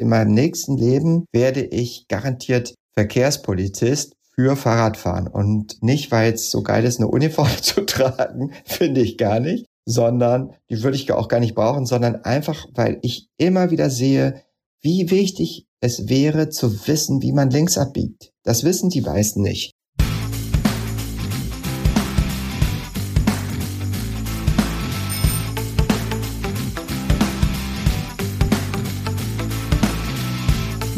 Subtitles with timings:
[0.00, 5.28] in meinem nächsten Leben werde ich garantiert Verkehrspolizist für Fahrradfahren.
[5.28, 9.66] Und nicht, weil es so geil ist, eine Uniform zu tragen, finde ich gar nicht,
[9.86, 14.42] sondern die würde ich auch gar nicht brauchen, sondern einfach, weil ich immer wieder sehe,
[14.80, 18.32] wie wichtig es wäre zu wissen, wie man links abbiegt.
[18.42, 19.72] Das wissen die meisten nicht.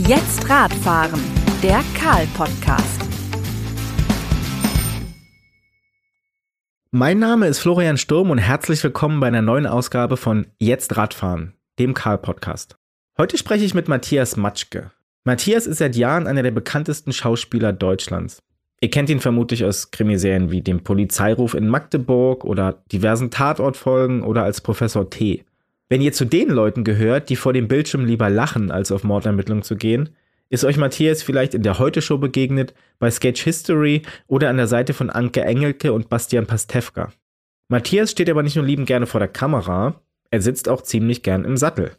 [0.09, 1.21] Jetzt Radfahren,
[1.63, 3.03] der Karl-Podcast.
[6.91, 11.53] Mein Name ist Florian Sturm und herzlich willkommen bei einer neuen Ausgabe von Jetzt Radfahren,
[11.79, 12.77] dem Karl-Podcast.
[13.17, 14.91] Heute spreche ich mit Matthias Matschke.
[15.23, 18.43] Matthias ist seit Jahren einer der bekanntesten Schauspieler Deutschlands.
[18.81, 24.43] Ihr kennt ihn vermutlich aus Krimiserien wie dem Polizeiruf in Magdeburg oder diversen Tatortfolgen oder
[24.43, 25.45] als Professor T.
[25.93, 29.63] Wenn ihr zu den Leuten gehört, die vor dem Bildschirm lieber lachen, als auf Mordermittlungen
[29.63, 30.09] zu gehen,
[30.49, 34.95] ist euch Matthias vielleicht in der Heute-Show begegnet, bei Sketch History oder an der Seite
[34.95, 37.13] von Anke Engelke und Bastian Pastewka.
[37.69, 41.45] Matthias steht aber nicht nur liebend gerne vor der Kamera, er sitzt auch ziemlich gern
[41.45, 41.91] im Sattel.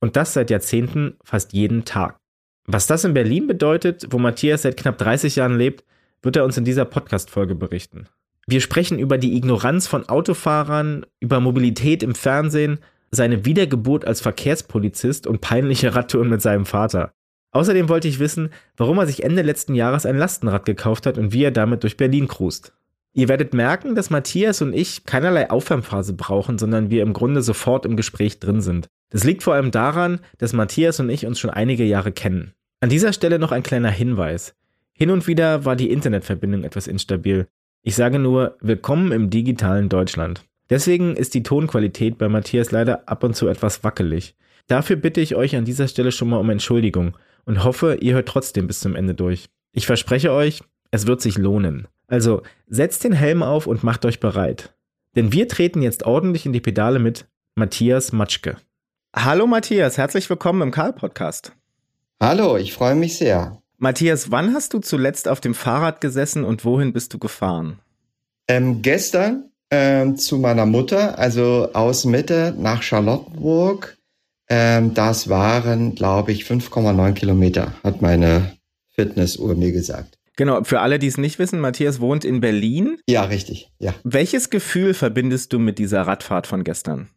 [0.00, 2.18] Und das seit Jahrzehnten fast jeden Tag.
[2.66, 5.82] Was das in Berlin bedeutet, wo Matthias seit knapp 30 Jahren lebt,
[6.20, 8.06] wird er uns in dieser Podcast-Folge berichten.
[8.46, 15.26] Wir sprechen über die Ignoranz von Autofahrern, über Mobilität im Fernsehen, seine Wiedergeburt als Verkehrspolizist
[15.26, 17.12] und peinliche Radtouren mit seinem Vater.
[17.52, 21.32] Außerdem wollte ich wissen, warum er sich Ende letzten Jahres ein Lastenrad gekauft hat und
[21.32, 22.72] wie er damit durch Berlin cruist.
[23.12, 27.84] Ihr werdet merken, dass Matthias und ich keinerlei Aufwärmphase brauchen, sondern wir im Grunde sofort
[27.84, 28.86] im Gespräch drin sind.
[29.10, 32.52] Das liegt vor allem daran, dass Matthias und ich uns schon einige Jahre kennen.
[32.78, 34.54] An dieser Stelle noch ein kleiner Hinweis.
[34.92, 37.48] Hin und wieder war die Internetverbindung etwas instabil.
[37.82, 40.44] Ich sage nur, willkommen im digitalen Deutschland.
[40.70, 44.36] Deswegen ist die Tonqualität bei Matthias leider ab und zu etwas wackelig.
[44.68, 48.28] Dafür bitte ich euch an dieser Stelle schon mal um Entschuldigung und hoffe, ihr hört
[48.28, 49.46] trotzdem bis zum Ende durch.
[49.72, 50.62] Ich verspreche euch,
[50.92, 51.88] es wird sich lohnen.
[52.06, 54.72] Also setzt den Helm auf und macht euch bereit.
[55.16, 58.56] Denn wir treten jetzt ordentlich in die Pedale mit Matthias Matschke.
[59.14, 61.52] Hallo Matthias, herzlich willkommen im Karl-Podcast.
[62.22, 63.60] Hallo, ich freue mich sehr.
[63.78, 67.80] Matthias, wann hast du zuletzt auf dem Fahrrad gesessen und wohin bist du gefahren?
[68.46, 73.96] Ähm, gestern ähm, zu meiner Mutter, also aus Mitte nach Charlottenburg
[74.50, 78.56] ähm, das waren, glaube ich, 5,9 Kilometer, hat meine
[78.92, 80.18] Fitnessuhr mir gesagt.
[80.36, 82.98] Genau, für alle, die es nicht wissen, Matthias wohnt in Berlin.
[83.08, 83.94] Ja, richtig, ja.
[84.02, 87.10] Welches Gefühl verbindest du mit dieser Radfahrt von gestern?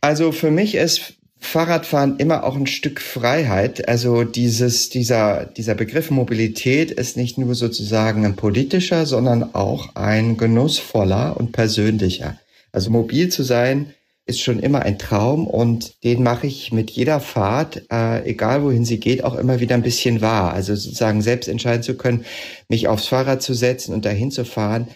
[0.00, 1.14] Also für mich ist
[1.46, 3.88] Fahrradfahren immer auch ein Stück Freiheit.
[3.88, 10.36] Also dieses, dieser, dieser Begriff Mobilität ist nicht nur sozusagen ein politischer, sondern auch ein
[10.36, 12.38] genussvoller und persönlicher.
[12.72, 13.94] Also mobil zu sein
[14.26, 18.84] ist schon immer ein Traum und den mache ich mit jeder Fahrt, äh, egal wohin
[18.84, 20.52] sie geht, auch immer wieder ein bisschen wahr.
[20.52, 22.24] Also sozusagen selbst entscheiden zu können,
[22.68, 24.88] mich aufs Fahrrad zu setzen und dahin zu fahren.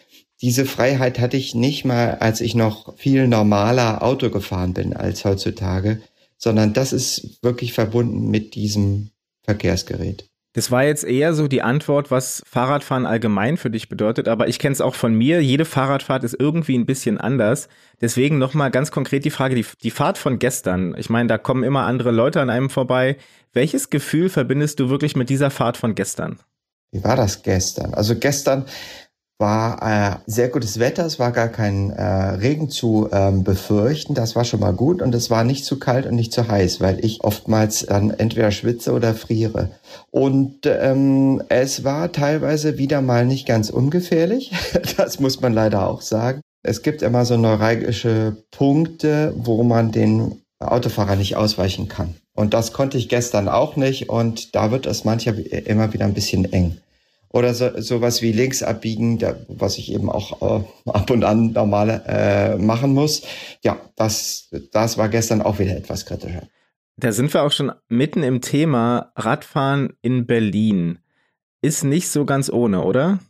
[0.43, 5.25] Diese Freiheit hatte ich nicht mal, als ich noch viel normaler Auto gefahren bin als
[5.25, 6.01] heutzutage,
[6.41, 9.11] sondern das ist wirklich verbunden mit diesem
[9.45, 10.27] Verkehrsgerät.
[10.53, 14.59] Das war jetzt eher so die Antwort, was Fahrradfahren allgemein für dich bedeutet, aber ich
[14.59, 15.41] kenne es auch von mir.
[15.41, 17.69] Jede Fahrradfahrt ist irgendwie ein bisschen anders.
[18.01, 20.97] Deswegen nochmal ganz konkret die Frage, die, die Fahrt von gestern.
[20.99, 23.17] Ich meine, da kommen immer andere Leute an einem vorbei.
[23.53, 26.41] Welches Gefühl verbindest du wirklich mit dieser Fahrt von gestern?
[26.91, 27.95] Wie war das gestern?
[27.95, 28.65] Also gestern
[29.41, 34.37] war äh, sehr gutes Wetter, es war gar kein äh, Regen zu ähm, befürchten, das
[34.37, 37.03] war schon mal gut und es war nicht zu kalt und nicht zu heiß, weil
[37.05, 39.71] ich oftmals dann entweder schwitze oder friere.
[40.11, 44.53] Und ähm, es war teilweise wieder mal nicht ganz ungefährlich,
[44.97, 46.43] das muss man leider auch sagen.
[46.63, 52.15] Es gibt immer so neuralgische Punkte, wo man den Autofahrer nicht ausweichen kann.
[52.35, 56.15] Und das konnte ich gestern auch nicht und da wird es manchmal immer wieder ein
[56.15, 56.77] bisschen eng
[57.33, 61.53] oder so, sowas wie links abbiegen, da, was ich eben auch äh, ab und an
[61.53, 63.23] normal äh, machen muss.
[63.63, 66.43] Ja, das, das war gestern auch wieder etwas kritischer.
[66.97, 70.99] Da sind wir auch schon mitten im Thema Radfahren in Berlin.
[71.63, 73.21] Ist nicht so ganz ohne, oder?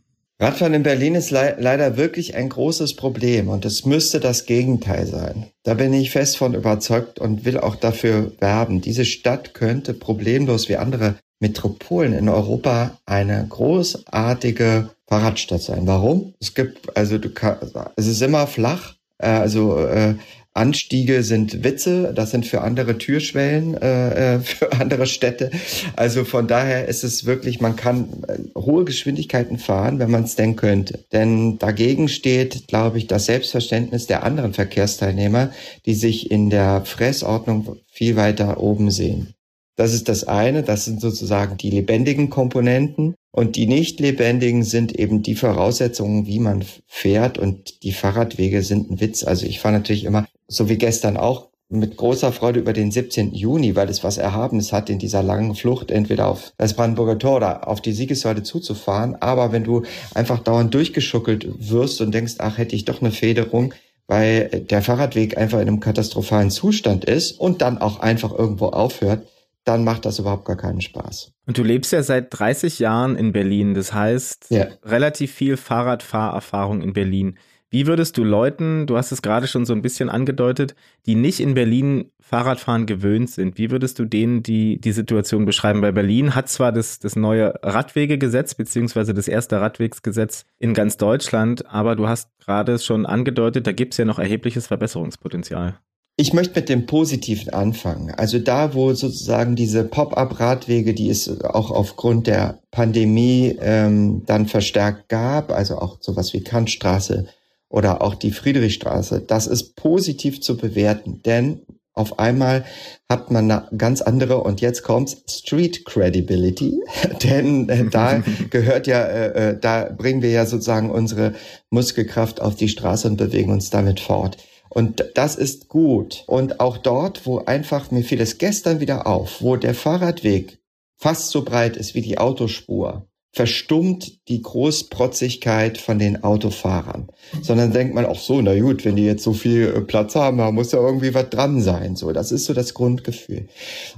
[0.41, 5.05] Radfahren in Berlin ist le leider wirklich ein großes Problem und es müsste das Gegenteil
[5.05, 5.51] sein.
[5.63, 8.81] Da bin ich fest von überzeugt und will auch dafür werben.
[8.81, 15.87] Diese Stadt könnte problemlos wie andere Metropolen in Europa eine großartige Fahrradstadt sein.
[15.87, 16.33] Warum?
[16.39, 20.15] Es gibt, also du kannst, es ist immer flach, äh, also äh,
[20.53, 25.49] Anstiege sind Witze, das sind für andere Türschwellen, äh, äh für andere Städte.
[25.95, 30.35] Also von daher ist es wirklich, man kann äh, hohe Geschwindigkeiten fahren, wenn man es
[30.35, 30.99] denn könnte.
[31.13, 35.51] Denn dagegen steht, glaube ich, das Selbstverständnis der anderen Verkehrsteilnehmer,
[35.85, 39.33] die sich in der Fressordnung viel weiter oben sehen.
[39.81, 43.15] Das ist das eine, das sind sozusagen die lebendigen Komponenten.
[43.31, 47.39] Und die nicht lebendigen sind eben die Voraussetzungen, wie man fährt.
[47.39, 49.23] Und die Fahrradwege sind ein Witz.
[49.23, 53.33] Also ich fahre natürlich immer, so wie gestern auch, mit großer Freude über den 17.
[53.33, 57.37] Juni, weil es was Erhabenes hat, in dieser langen Flucht entweder auf das Brandenburger Tor
[57.37, 59.15] oder auf die Siegessäule zuzufahren.
[59.19, 59.81] Aber wenn du
[60.13, 63.73] einfach dauernd durchgeschuckelt wirst und denkst, ach, hätte ich doch eine Federung,
[64.05, 69.25] weil der Fahrradweg einfach in einem katastrophalen Zustand ist und dann auch einfach irgendwo aufhört,
[69.63, 71.33] dann macht das überhaupt gar keinen Spaß.
[71.45, 74.67] Und du lebst ja seit 30 Jahren in Berlin, das heißt ja.
[74.83, 77.37] relativ viel Fahrradfahrerfahrung in Berlin.
[77.73, 80.75] Wie würdest du Leuten, du hast es gerade schon so ein bisschen angedeutet,
[81.05, 85.79] die nicht in Berlin Fahrradfahren gewöhnt sind, wie würdest du denen die, die Situation beschreiben?
[85.79, 91.65] Bei Berlin hat zwar das, das neue Radwegegesetz beziehungsweise das erste Radwegsgesetz in ganz Deutschland,
[91.65, 95.79] aber du hast gerade schon angedeutet, da gibt es ja noch erhebliches Verbesserungspotenzial.
[96.17, 98.11] Ich möchte mit dem Positiven anfangen.
[98.11, 105.09] Also da, wo sozusagen diese Pop-up-Radwege, die es auch aufgrund der Pandemie ähm, dann verstärkt
[105.09, 107.27] gab, also auch sowas wie Kantstraße,
[107.71, 111.61] oder auch die Friedrichstraße, das ist positiv zu bewerten, denn
[111.93, 112.65] auf einmal
[113.09, 116.79] hat man eine ganz andere und jetzt kommt's Street Credibility,
[117.23, 121.33] denn äh, da gehört ja, äh, äh, da bringen wir ja sozusagen unsere
[121.69, 124.37] Muskelkraft auf die Straße und bewegen uns damit fort.
[124.73, 126.23] Und das ist gut.
[126.27, 130.59] Und auch dort, wo einfach, mir fiel es gestern wieder auf, wo der Fahrradweg
[130.95, 137.09] fast so breit ist wie die Autospur, verstummt die Großprotzigkeit von den Autofahrern,
[137.41, 140.37] sondern denkt man auch so, na gut, wenn die jetzt so viel äh, Platz haben,
[140.37, 141.97] da muss ja irgendwie was dran sein.
[141.97, 143.49] So, das ist so das Grundgefühl.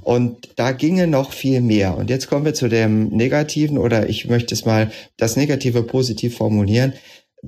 [0.02, 1.98] Und da ginge noch viel mehr.
[1.98, 6.36] Und jetzt kommen wir zu dem Negativen oder ich möchte es mal das Negative positiv
[6.38, 6.94] formulieren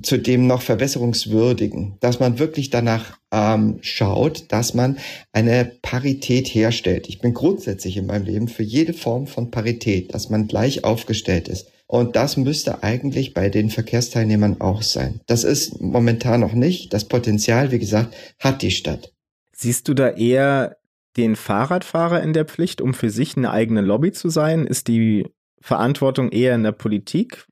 [0.02, 4.98] zu dem noch verbesserungswürdigen, dass man wirklich danach ähm, schaut, dass man
[5.32, 7.08] eine Parität herstellt.
[7.08, 11.48] Ich bin grundsätzlich in meinem Leben für jede Form von Parität, dass man gleich aufgestellt
[11.48, 11.68] ist.
[11.86, 15.20] Und das müsste eigentlich bei den Verkehrsteilnehmern auch sein.
[15.26, 16.92] Das ist momentan noch nicht.
[16.92, 19.12] Das Potenzial, wie gesagt, hat die Stadt.
[19.54, 20.76] Siehst du da eher
[21.16, 24.66] den Fahrradfahrer in der Pflicht, um für sich eine eigene Lobby zu sein?
[24.66, 25.26] Ist die
[25.60, 27.46] Verantwortung eher in der Politik?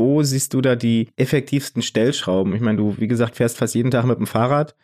[0.00, 2.54] Wo siehst du da die effektivsten Stellschrauben?
[2.54, 4.74] Ich meine, du, wie gesagt, fährst fast jeden Tag mit dem Fahrrad.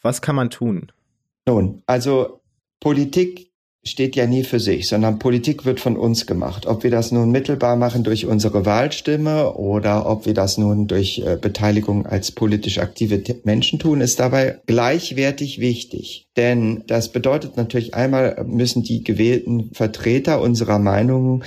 [0.00, 0.90] Was kann man tun?
[1.46, 2.40] Nun, also
[2.80, 3.50] Politik
[3.84, 6.64] steht ja nie für sich, sondern Politik wird von uns gemacht.
[6.64, 11.18] Ob wir das nun mittelbar machen durch unsere Wahlstimme oder ob wir das nun durch
[11.18, 16.28] äh, Beteiligung als politisch aktive Menschen tun, ist dabei gleichwertig wichtig.
[16.38, 21.44] Denn das bedeutet natürlich einmal müssen die gewählten Vertreter unserer Meinungen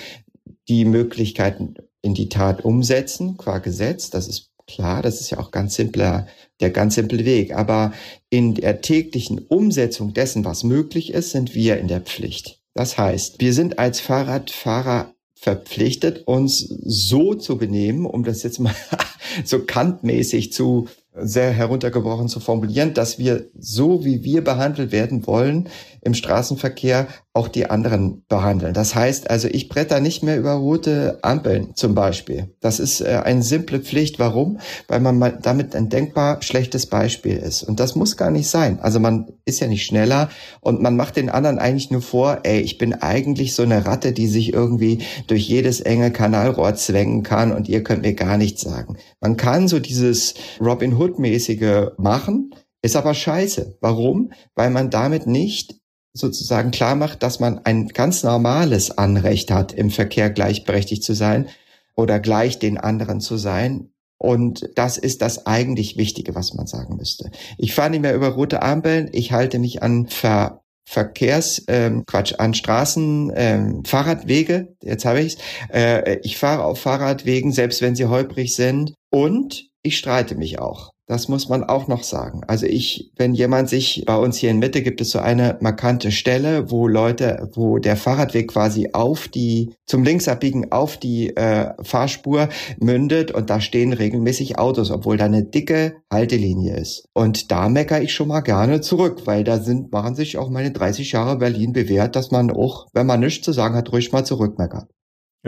[0.68, 4.12] die Möglichkeiten in die Tat umsetzen, qua Gesetz.
[4.12, 6.28] Das ist klar, das ist ja auch ganz simpler
[6.62, 7.54] der ganz simple Weg.
[7.54, 7.94] Aber
[8.30, 12.62] in der täglichen Umsetzung dessen, was möglich ist, sind wir in der Pflicht.
[12.76, 18.76] Das heißt, wir sind als Fahrradfahrer verpflichtet, uns so zu benehmen, um das jetzt mal
[19.46, 20.88] so kantmäßig zu
[21.18, 25.70] sehr heruntergebrochen zu formulieren, dass wir so wie wir behandelt werden wollen
[26.06, 28.74] im Straßenverkehr auch die anderen behandeln.
[28.74, 32.56] Das heißt also, ich bretter nicht mehr über rote Ampeln zum Beispiel.
[32.62, 34.20] Das ist äh, eine simple Pflicht.
[34.20, 34.60] Warum?
[34.88, 37.64] Weil man damit ein denkbar schlechtes Beispiel ist.
[37.64, 38.80] Und das muss gar nicht sein.
[38.80, 40.30] Also man ist ja nicht schneller
[40.62, 44.14] und man macht den anderen eigentlich nur vor, ey, ich bin eigentlich so eine Ratte,
[44.14, 48.62] die sich irgendwie durch jedes enge Kanalrohr zwängen kann und ihr könnt mir gar nichts
[48.62, 48.98] sagen.
[49.20, 53.78] Man kann so dieses Robin Hood-mäßige machen, ist aber scheiße.
[53.82, 54.32] Warum?
[54.54, 55.76] Weil man damit nicht
[56.16, 61.48] sozusagen klar macht, dass man ein ganz normales Anrecht hat, im Verkehr gleichberechtigt zu sein
[61.96, 63.92] oder gleich den anderen zu sein.
[64.18, 67.32] Und das ist das eigentlich Wichtige, was man sagen müsste.
[67.58, 72.36] Ich fahre nicht mehr über rote Ampeln, ich halte mich an Ver Verkehrs, ähm, Quatsch,
[72.38, 75.38] an Straßen, ähm, Fahrradwege, jetzt habe ich's.
[75.74, 78.94] Äh, ich fahre auf Fahrradwegen, selbst wenn sie holprig sind.
[79.12, 80.92] Und ich streite mich auch.
[81.08, 82.42] Das muss man auch noch sagen.
[82.48, 86.12] Also ich, wenn jemand sich bei uns hier in Mitte gibt es so eine markante
[86.12, 92.50] Stelle, wo Leute, wo der Fahrradweg quasi auf die, zum Linksabbiegen auf die äh, Fahrspur
[92.80, 97.08] mündet und da stehen regelmäßig Autos, obwohl da eine dicke Haltelinie ist.
[97.14, 100.72] Und da meckere ich schon mal gerne zurück, weil da sind, machen sich auch meine
[100.72, 104.26] 30 Jahre Berlin bewährt, dass man auch, wenn man nichts zu sagen hat, ruhig mal
[104.26, 104.90] zurückmeckert.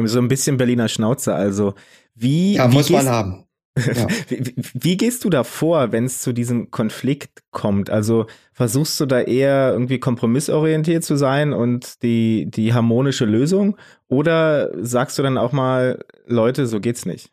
[0.04, 1.74] So ein bisschen Berliner Schnauze, also
[2.14, 2.54] wie.
[2.54, 3.47] Ja, wie muss man haben.
[3.78, 4.08] Ja.
[4.30, 7.90] Wie, wie, gehst du da vor, wenn es zu diesem Konflikt kommt?
[7.90, 13.78] Also versuchst du da eher irgendwie kompromissorientiert zu sein und die, die harmonische Lösung?
[14.08, 17.32] Oder sagst du dann auch mal, Leute, so geht's nicht?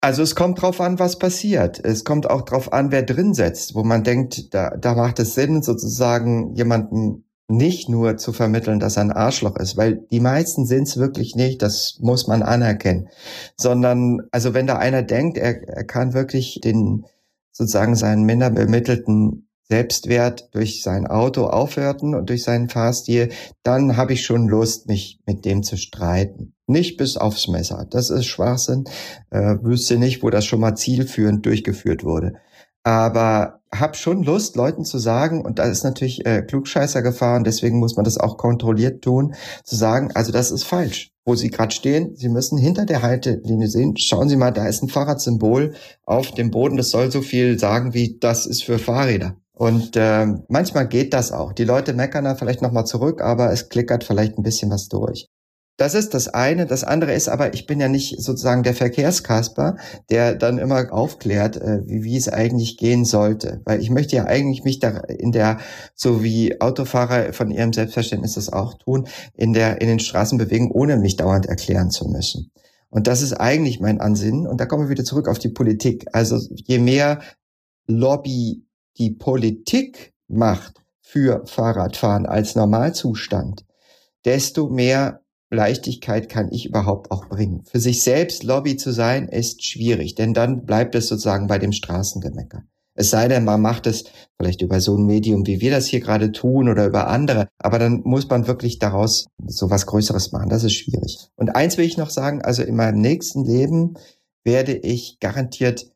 [0.00, 1.80] Also es kommt drauf an, was passiert.
[1.84, 5.34] Es kommt auch drauf an, wer drin setzt, wo man denkt, da, da macht es
[5.34, 10.66] Sinn, sozusagen jemanden nicht nur zu vermitteln, dass er ein Arschloch ist, weil die meisten
[10.66, 13.08] sind es wirklich nicht, das muss man anerkennen,
[13.56, 17.04] sondern also wenn da einer denkt, er, er kann wirklich den
[17.52, 23.30] sozusagen seinen minder bemittelten Selbstwert durch sein Auto aufwerten und durch seinen Fahrstil,
[23.62, 26.54] dann habe ich schon Lust, mich mit dem zu streiten.
[26.66, 27.86] Nicht bis aufs Messer.
[27.88, 28.84] Das ist Schwachsinn.
[29.30, 32.34] Äh, wüsste nicht, wo das schon mal zielführend durchgeführt wurde.
[32.84, 37.78] Aber habe schon Lust, Leuten zu sagen, und da ist natürlich äh, Klugscheißer gefahren, deswegen
[37.78, 39.34] muss man das auch kontrolliert tun,
[39.64, 41.10] zu sagen, also das ist falsch.
[41.24, 44.82] Wo Sie gerade stehen, Sie müssen hinter der Haltelinie sehen, schauen Sie mal, da ist
[44.82, 45.74] ein Fahrradsymbol
[46.04, 49.36] auf dem Boden, das soll so viel sagen wie, das ist für Fahrräder.
[49.54, 51.52] Und äh, manchmal geht das auch.
[51.52, 55.28] Die Leute meckern da vielleicht nochmal zurück, aber es klickert vielleicht ein bisschen was durch.
[55.82, 56.66] Das ist das eine.
[56.66, 59.78] Das andere ist aber, ich bin ja nicht sozusagen der Verkehrskasper,
[60.10, 63.62] der dann immer aufklärt, äh, wie, wie es eigentlich gehen sollte.
[63.64, 65.58] Weil ich möchte ja eigentlich mich da in der,
[65.96, 70.70] so wie Autofahrer von ihrem Selbstverständnis das auch tun, in der, in den Straßen bewegen,
[70.70, 72.52] ohne mich dauernd erklären zu müssen.
[72.88, 74.46] Und das ist eigentlich mein Ansinnen.
[74.46, 76.06] Und da kommen wir wieder zurück auf die Politik.
[76.12, 77.22] Also je mehr
[77.88, 78.64] Lobby
[78.98, 83.66] die Politik macht für Fahrradfahren als Normalzustand,
[84.24, 85.21] desto mehr
[85.52, 87.62] Leichtigkeit kann ich überhaupt auch bringen.
[87.64, 91.72] Für sich selbst Lobby zu sein, ist schwierig, denn dann bleibt es sozusagen bei dem
[91.72, 92.64] Straßengemecker.
[92.94, 94.04] Es sei denn, man macht es
[94.36, 97.78] vielleicht über so ein Medium, wie wir das hier gerade tun oder über andere, aber
[97.78, 100.50] dann muss man wirklich daraus so was Größeres machen.
[100.50, 101.28] Das ist schwierig.
[101.36, 103.94] Und eins will ich noch sagen, also in meinem nächsten Leben
[104.44, 105.90] werde ich garantiert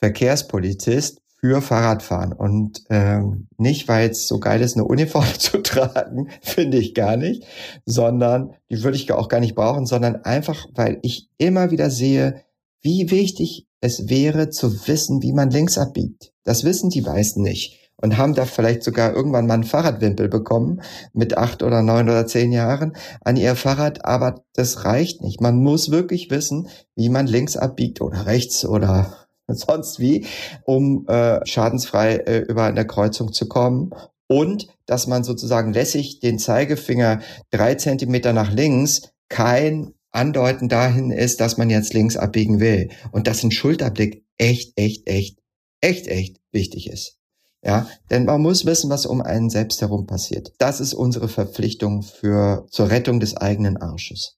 [0.00, 6.28] Verkehrspolizist für Fahrradfahren und ähm, nicht, weil es so geil ist, eine Uniform zu tragen,
[6.42, 7.44] finde ich gar nicht,
[7.86, 12.42] sondern die würde ich auch gar nicht brauchen, sondern einfach, weil ich immer wieder sehe,
[12.82, 16.32] wie wichtig es wäre zu wissen, wie man links abbiegt.
[16.44, 20.82] Das wissen die meisten nicht und haben da vielleicht sogar irgendwann mal einen Fahrradwimpel bekommen
[21.12, 25.40] mit acht oder neun oder zehn Jahren an ihr Fahrrad, aber das reicht nicht.
[25.40, 30.26] Man muss wirklich wissen, wie man links abbiegt oder rechts oder sonst wie,
[30.64, 33.92] um äh, schadensfrei äh, über eine Kreuzung zu kommen.
[34.28, 41.40] Und dass man sozusagen lässig den Zeigefinger drei Zentimeter nach links kein Andeuten dahin ist,
[41.40, 42.90] dass man jetzt links abbiegen will.
[43.10, 45.38] Und dass ein Schulterblick echt, echt, echt,
[45.80, 47.16] echt, echt wichtig ist.
[47.64, 50.52] Ja, denn man muss wissen, was um einen selbst herum passiert.
[50.58, 54.37] Das ist unsere Verpflichtung für, zur Rettung des eigenen Arsches.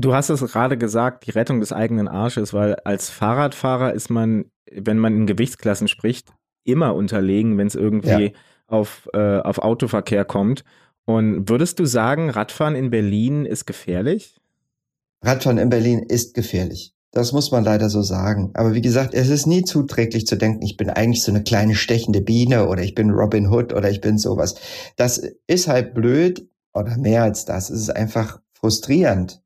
[0.00, 4.46] Du hast es gerade gesagt, die Rettung des eigenen Arsches, weil als Fahrradfahrer ist man,
[4.72, 6.32] wenn man in Gewichtsklassen spricht,
[6.64, 8.30] immer unterlegen, wenn es irgendwie ja.
[8.66, 10.64] auf, äh, auf Autoverkehr kommt.
[11.04, 14.40] Und würdest du sagen, Radfahren in Berlin ist gefährlich?
[15.22, 16.94] Radfahren in Berlin ist gefährlich.
[17.12, 18.52] Das muss man leider so sagen.
[18.54, 21.74] Aber wie gesagt, es ist nie zuträglich zu denken, ich bin eigentlich so eine kleine
[21.74, 24.54] stechende Biene oder ich bin Robin Hood oder ich bin sowas.
[24.96, 27.68] Das ist halt blöd oder mehr als das.
[27.68, 29.42] Es ist einfach frustrierend.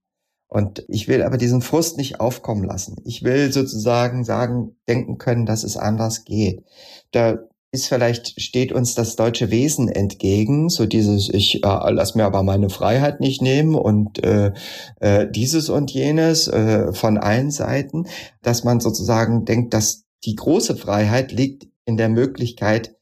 [0.55, 2.95] Und ich will aber diesen Frust nicht aufkommen lassen.
[3.05, 6.63] Ich will sozusagen sagen, denken können, dass es anders geht.
[7.11, 7.41] Da
[7.73, 12.45] ist vielleicht, steht uns das deutsche Wesen entgegen, so dieses, ich äh, lass mir aber
[12.45, 14.53] meine Freiheit nicht nehmen und äh,
[15.01, 18.07] äh, dieses und jenes äh, von allen Seiten,
[18.41, 22.95] dass man sozusagen denkt, dass die große Freiheit liegt in der Möglichkeit,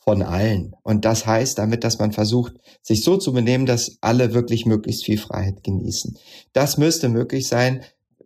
[0.00, 0.74] von allen.
[0.82, 5.04] Und das heißt damit, dass man versucht, sich so zu benehmen, dass alle wirklich möglichst
[5.04, 6.18] viel Freiheit genießen.
[6.52, 7.82] Das müsste möglich sein.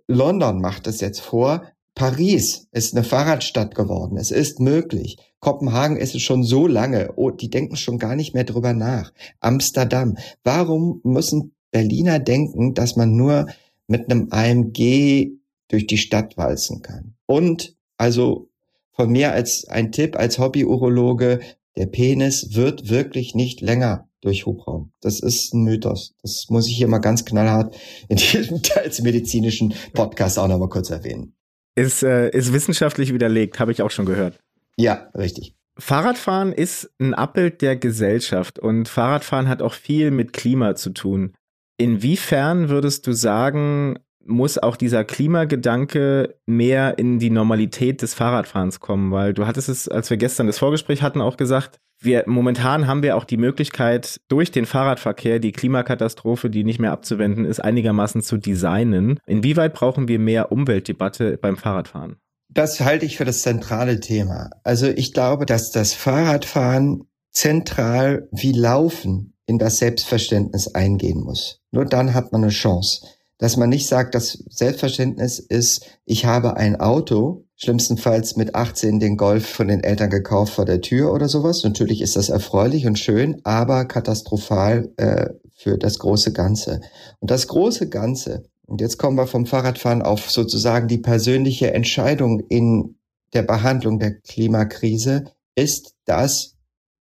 [0.06, 1.64] London macht es jetzt vor.
[1.94, 4.16] Paris ist eine Fahrradstadt geworden.
[4.16, 5.18] Es ist möglich.
[5.40, 7.12] Kopenhagen ist es schon so lange.
[7.16, 9.12] Oh, die denken schon gar nicht mehr drüber nach.
[9.40, 10.16] Amsterdam.
[10.42, 13.46] Warum müssen Berliner denken, dass man nur
[13.86, 15.32] mit einem AMG
[15.68, 17.14] durch die Stadt walzen kann?
[17.26, 18.48] Und also
[18.92, 21.40] von mir als ein Tipp als Hobby-Urologe,
[21.76, 24.92] der Penis wird wirklich nicht länger durch Hubraum.
[25.00, 26.14] Das ist ein Mythos.
[26.22, 27.76] Das muss ich hier mal ganz knallhart
[28.08, 31.36] in diesem teils medizinischen Podcast auch noch mal kurz erwähnen.
[31.76, 34.38] Ist, äh, ist wissenschaftlich widerlegt, habe ich auch schon gehört.
[34.76, 35.54] Ja, richtig.
[35.76, 41.34] Fahrradfahren ist ein Abbild der Gesellschaft und Fahrradfahren hat auch viel mit Klima zu tun.
[41.76, 49.12] Inwiefern würdest du sagen, muss auch dieser Klimagedanke mehr in die Normalität des Fahrradfahrens kommen,
[49.12, 53.02] weil du hattest es, als wir gestern das Vorgespräch hatten, auch gesagt, wir momentan haben
[53.02, 58.22] wir auch die Möglichkeit, durch den Fahrradverkehr die Klimakatastrophe, die nicht mehr abzuwenden ist, einigermaßen
[58.22, 59.18] zu designen.
[59.26, 62.16] Inwieweit brauchen wir mehr Umweltdebatte beim Fahrradfahren?
[62.50, 64.50] Das halte ich für das zentrale Thema.
[64.62, 71.60] Also ich glaube, dass das Fahrradfahren zentral wie Laufen in das Selbstverständnis eingehen muss.
[71.70, 73.06] Nur dann hat man eine Chance
[73.38, 79.16] dass man nicht sagt, das Selbstverständnis ist, ich habe ein Auto schlimmstenfalls mit 18 den
[79.16, 81.62] Golf von den Eltern gekauft vor der Tür oder sowas.
[81.64, 86.80] Natürlich ist das erfreulich und schön, aber katastrophal äh, für das große Ganze.
[87.20, 92.40] Und das große Ganze, und jetzt kommen wir vom Fahrradfahren auf sozusagen die persönliche Entscheidung
[92.48, 92.96] in
[93.32, 95.24] der Behandlung der Klimakrise,
[95.54, 96.56] ist das,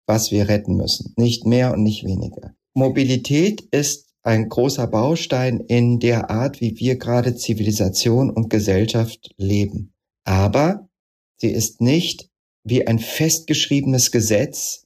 [0.06, 1.14] was wir retten müssen.
[1.18, 2.54] Nicht mehr und nicht weniger.
[2.74, 9.94] Mobilität ist ein großer Baustein in der Art, wie wir gerade Zivilisation und Gesellschaft leben.
[10.24, 10.88] Aber
[11.36, 12.30] sie ist nicht
[12.64, 14.86] wie ein festgeschriebenes Gesetz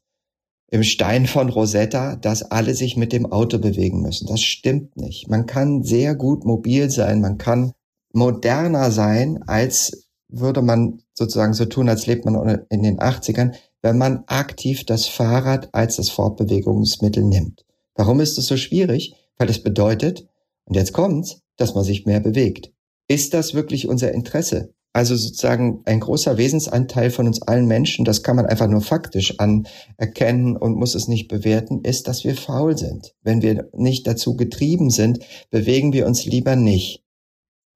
[0.70, 4.28] im Stein von Rosetta, dass alle sich mit dem Auto bewegen müssen.
[4.28, 5.30] Das stimmt nicht.
[5.30, 7.74] Man kann sehr gut mobil sein, man kann
[8.14, 13.98] moderner sein, als würde man sozusagen so tun, als lebt man in den 80ern, wenn
[13.98, 17.64] man aktiv das Fahrrad als das Fortbewegungsmittel nimmt.
[17.96, 19.16] Warum ist es so schwierig?
[19.38, 20.28] Weil es bedeutet,
[20.66, 22.72] und jetzt kommt's, dass man sich mehr bewegt.
[23.08, 24.74] Ist das wirklich unser Interesse?
[24.94, 29.36] Also sozusagen ein großer Wesensanteil von uns allen Menschen, das kann man einfach nur faktisch
[29.40, 33.14] anerkennen und muss es nicht bewerten, ist, dass wir faul sind.
[33.22, 35.20] Wenn wir nicht dazu getrieben sind,
[35.52, 37.04] bewegen wir uns lieber nicht.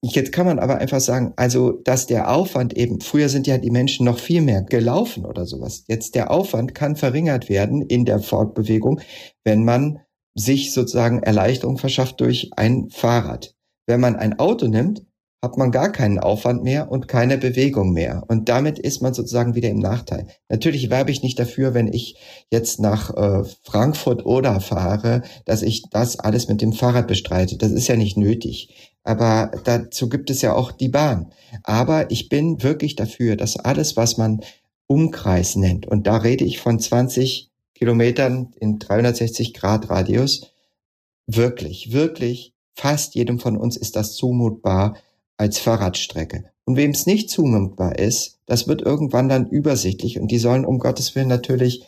[0.03, 3.69] Jetzt kann man aber einfach sagen, also, dass der Aufwand eben, früher sind ja die
[3.69, 5.83] Menschen noch viel mehr gelaufen oder sowas.
[5.87, 8.99] Jetzt der Aufwand kann verringert werden in der Fortbewegung,
[9.43, 9.99] wenn man
[10.35, 13.55] sich sozusagen Erleichterung verschafft durch ein Fahrrad.
[13.87, 15.03] Wenn man ein Auto nimmt,
[15.43, 18.23] hat man gar keinen Aufwand mehr und keine Bewegung mehr.
[18.27, 20.27] Und damit ist man sozusagen wieder im Nachteil.
[20.49, 22.15] Natürlich werbe ich nicht dafür, wenn ich
[22.51, 27.57] jetzt nach äh, Frankfurt oder fahre, dass ich das alles mit dem Fahrrad bestreite.
[27.57, 28.91] Das ist ja nicht nötig.
[29.03, 31.31] Aber dazu gibt es ja auch die Bahn.
[31.63, 34.41] Aber ich bin wirklich dafür, dass alles, was man
[34.85, 37.50] Umkreis nennt, und da rede ich von 20
[37.81, 40.51] Kilometern in 360 Grad Radius,
[41.25, 44.97] wirklich, wirklich, fast jedem von uns ist das zumutbar,
[45.35, 46.45] als Fahrradstrecke.
[46.63, 50.77] Und wem es nicht zumutbar ist, das wird irgendwann dann übersichtlich und die sollen um
[50.77, 51.83] Gottes Willen natürlich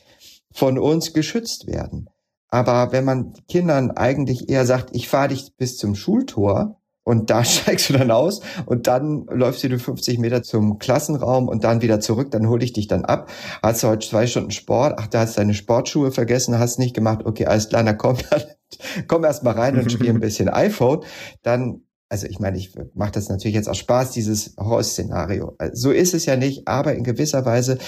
[0.52, 2.10] von uns geschützt werden.
[2.48, 7.44] Aber wenn man Kindern eigentlich eher sagt, ich fahre dich bis zum Schultor und da
[7.46, 12.00] steigst du dann aus und dann läufst du 50 Meter zum Klassenraum und dann wieder
[12.00, 13.30] zurück, dann hole ich dich dann ab.
[13.62, 16.96] Hast du heute zwei Stunden Sport, ach, da hast du deine Sportschuhe vergessen, hast nicht
[16.96, 18.42] gemacht, okay, alles klar, dann komm, dann,
[19.08, 21.04] komm erst mal rein und spiel ein bisschen iPhone.
[21.42, 25.56] Dann also ich meine, ich mache das natürlich jetzt auch Spaß, dieses Horror-Szenario.
[25.58, 27.80] Also so ist es ja nicht, aber in gewisser Weise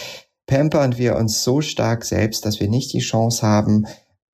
[0.47, 3.85] pampern wir uns so stark selbst, dass wir nicht die Chance haben,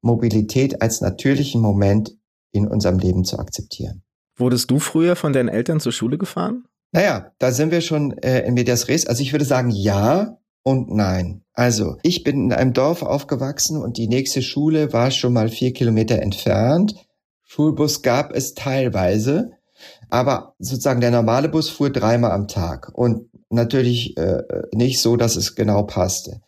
[0.01, 2.15] Mobilität als natürlichen Moment
[2.53, 4.03] in unserem Leben zu akzeptieren.
[4.35, 6.65] Wurdest du früher von deinen Eltern zur Schule gefahren?
[6.91, 9.07] Naja, da sind wir schon äh, in Medias Res.
[9.07, 11.43] Also ich würde sagen ja und nein.
[11.53, 15.73] Also ich bin in einem Dorf aufgewachsen und die nächste Schule war schon mal vier
[15.73, 16.95] Kilometer entfernt.
[17.43, 19.51] Schulbus gab es teilweise.
[20.09, 25.35] Aber sozusagen der normale Bus fuhr dreimal am Tag und natürlich äh, nicht so, dass
[25.35, 26.41] es genau passte.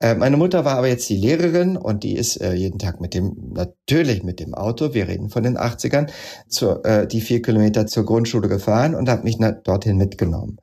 [0.00, 3.12] Äh, meine Mutter war aber jetzt die Lehrerin und die ist äh, jeden Tag mit
[3.12, 6.10] dem, natürlich mit dem Auto, wir reden von den 80ern,
[6.48, 10.58] zur, äh, die vier Kilometer zur Grundschule gefahren und hat mich dorthin mitgenommen.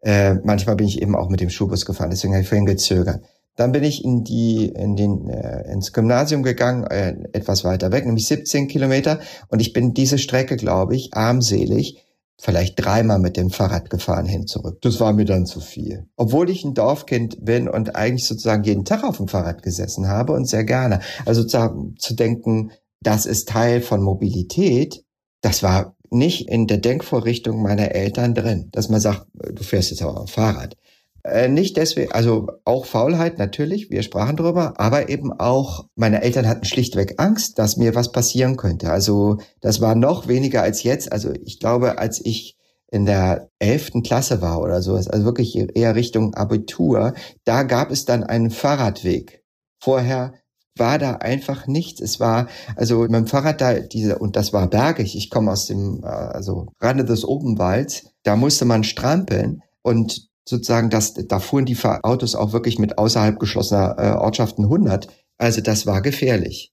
[0.00, 3.22] Äh, manchmal bin ich eben auch mit dem Schulbus gefahren, deswegen habe ich vorhin gezögert.
[3.56, 8.06] Dann bin ich in die, in den, äh, ins Gymnasium gegangen, äh, etwas weiter weg,
[8.06, 9.18] nämlich 17 Kilometer.
[9.48, 12.04] Und ich bin diese Strecke, glaube ich, armselig,
[12.40, 14.78] vielleicht dreimal mit dem Fahrrad gefahren hin zurück.
[14.82, 16.06] Das war mir dann zu viel.
[16.16, 20.32] Obwohl ich ein Dorfkind bin und eigentlich sozusagen jeden Tag auf dem Fahrrad gesessen habe
[20.34, 21.00] und sehr gerne.
[21.26, 22.70] Also zu, zu denken,
[23.00, 25.04] das ist Teil von Mobilität,
[25.40, 30.02] das war nicht in der Denkvorrichtung meiner Eltern drin, dass man sagt, du fährst jetzt
[30.02, 30.76] aber auf dem Fahrrad.
[31.24, 36.48] Äh, nicht deswegen, also auch Faulheit natürlich, wir sprachen drüber, aber eben auch, meine Eltern
[36.48, 38.90] hatten schlichtweg Angst, dass mir was passieren könnte.
[38.90, 41.12] Also das war noch weniger als jetzt.
[41.12, 42.56] Also ich glaube, als ich
[42.90, 48.04] in der elften Klasse war oder so, also wirklich eher Richtung Abitur, da gab es
[48.04, 49.44] dann einen Fahrradweg.
[49.80, 50.32] Vorher
[50.78, 52.00] war da einfach nichts.
[52.00, 55.16] Es war, also mit dem Fahrrad da, diese, und das war bergig.
[55.16, 58.06] Ich komme aus dem, äh, also Rande des Obenwalds.
[58.22, 59.62] Da musste man strampeln.
[59.82, 65.08] Und sozusagen, dass da fuhren die Autos auch wirklich mit außerhalb geschlossener äh, Ortschaften 100.
[65.36, 66.72] Also das war gefährlich.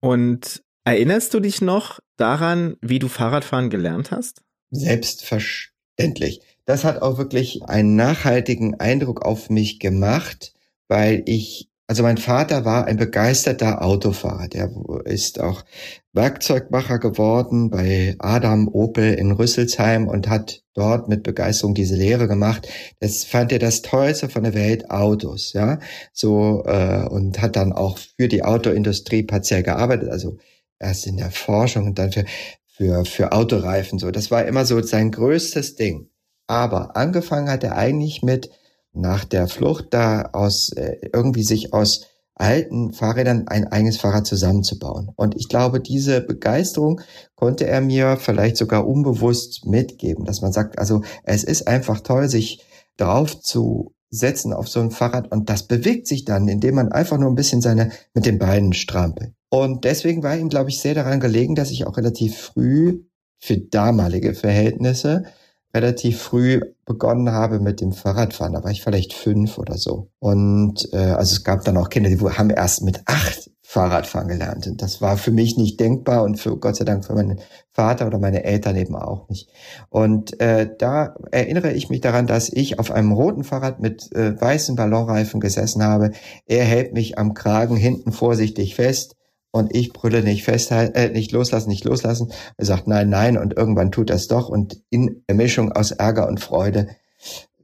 [0.00, 4.42] Und erinnerst du dich noch daran, wie du Fahrradfahren gelernt hast?
[4.70, 6.40] Selbstverständlich.
[6.64, 10.52] Das hat auch wirklich einen nachhaltigen Eindruck auf mich gemacht,
[10.88, 14.48] weil ich also mein Vater war ein begeisterter Autofahrer.
[14.48, 14.70] Der
[15.04, 15.64] ist auch
[16.12, 22.68] Werkzeugmacher geworden bei Adam Opel in Rüsselsheim und hat dort mit Begeisterung diese Lehre gemacht.
[23.00, 25.78] Das fand er das Tollste von der Welt, Autos, ja.
[26.12, 30.36] So, äh, und hat dann auch für die Autoindustrie partiell gearbeitet, also
[30.78, 32.24] erst in der Forschung und dann für,
[32.66, 33.98] für, für Autoreifen.
[33.98, 36.10] So, das war immer so sein größtes Ding.
[36.46, 38.50] Aber angefangen hat er eigentlich mit
[38.92, 42.06] nach der Flucht da aus äh, irgendwie sich aus
[42.36, 45.10] alten Fahrrädern ein eigenes Fahrrad zusammenzubauen.
[45.16, 47.00] Und ich glaube, diese Begeisterung
[47.34, 52.28] konnte er mir vielleicht sogar unbewusst mitgeben, dass man sagt, also es ist einfach toll,
[52.28, 52.64] sich
[52.98, 57.18] drauf zu setzen auf so ein Fahrrad und das bewegt sich dann, indem man einfach
[57.18, 59.32] nur ein bisschen seine mit den Beinen strampelt.
[59.50, 63.04] Und deswegen war ihm, glaube ich, sehr daran gelegen, dass ich auch relativ früh
[63.38, 65.24] für damalige Verhältnisse
[65.74, 68.54] relativ früh begonnen habe mit dem Fahrradfahren.
[68.54, 70.10] Da war ich vielleicht fünf oder so.
[70.18, 74.66] Und äh, also es gab dann auch Kinder, die haben erst mit acht Fahrradfahren gelernt.
[74.68, 77.40] Und das war für mich nicht denkbar und für Gott sei Dank für meinen
[77.72, 79.50] Vater oder meine Eltern eben auch nicht.
[79.90, 84.40] Und äh, da erinnere ich mich daran, dass ich auf einem roten Fahrrad mit äh,
[84.40, 86.12] weißen Ballonreifen gesessen habe.
[86.46, 89.16] Er hält mich am Kragen hinten vorsichtig fest
[89.56, 92.32] und ich brülle nicht festhalten, äh, nicht loslassen, nicht loslassen.
[92.56, 96.28] Er sagt nein, nein und irgendwann tut das doch und in der Mischung aus Ärger
[96.28, 96.88] und Freude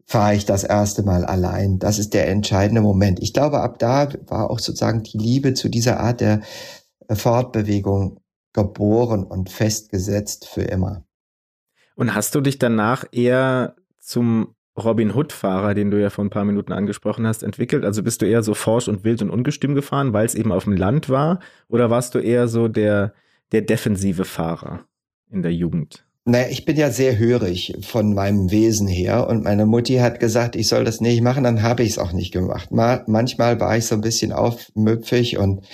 [0.06, 1.78] fahre ich das erste Mal allein.
[1.78, 3.22] Das ist der entscheidende Moment.
[3.22, 6.42] Ich glaube, ab da war auch sozusagen die Liebe zu dieser Art der
[7.10, 8.20] Fortbewegung
[8.52, 11.04] geboren und festgesetzt für immer.
[11.94, 16.44] Und hast du dich danach eher zum Robin Hood-Fahrer, den du ja vor ein paar
[16.44, 17.84] Minuten angesprochen hast, entwickelt?
[17.84, 20.64] Also bist du eher so forsch und wild und ungestüm gefahren, weil es eben auf
[20.64, 21.40] dem Land war?
[21.68, 23.12] Oder warst du eher so der,
[23.52, 24.86] der defensive Fahrer
[25.30, 26.04] in der Jugend?
[26.24, 30.54] Naja, ich bin ja sehr hörig von meinem Wesen her und meine Mutti hat gesagt,
[30.54, 32.70] ich soll das nicht machen, dann habe ich es auch nicht gemacht.
[32.70, 35.66] Mal, manchmal war ich so ein bisschen aufmüpfig und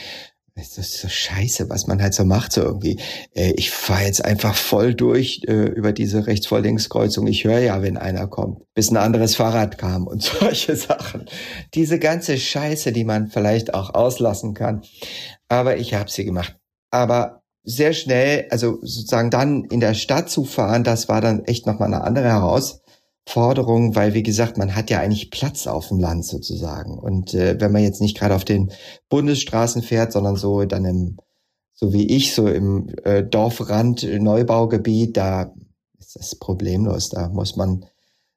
[0.58, 2.98] das ist so scheiße, was man halt so macht, so irgendwie.
[3.34, 7.26] Äh, ich fahre jetzt einfach voll durch äh, über diese Rechts-vor-Links-Kreuzung.
[7.26, 11.26] Ich höre ja, wenn einer kommt, bis ein anderes Fahrrad kam und solche Sachen.
[11.74, 14.82] Diese ganze Scheiße, die man vielleicht auch auslassen kann.
[15.48, 16.56] Aber ich habe sie gemacht.
[16.90, 21.66] Aber sehr schnell, also sozusagen dann in der Stadt zu fahren, das war dann echt
[21.66, 22.87] nochmal eine andere Herausforderung
[23.28, 26.98] Forderung, weil wie gesagt, man hat ja eigentlich Platz auf dem Land sozusagen.
[26.98, 28.72] Und äh, wenn man jetzt nicht gerade auf den
[29.10, 31.18] Bundesstraßen fährt, sondern so dann im,
[31.74, 35.52] so wie ich, so im äh, Dorfrand Neubaugebiet, da
[35.98, 37.10] ist das problemlos.
[37.10, 37.84] Da muss man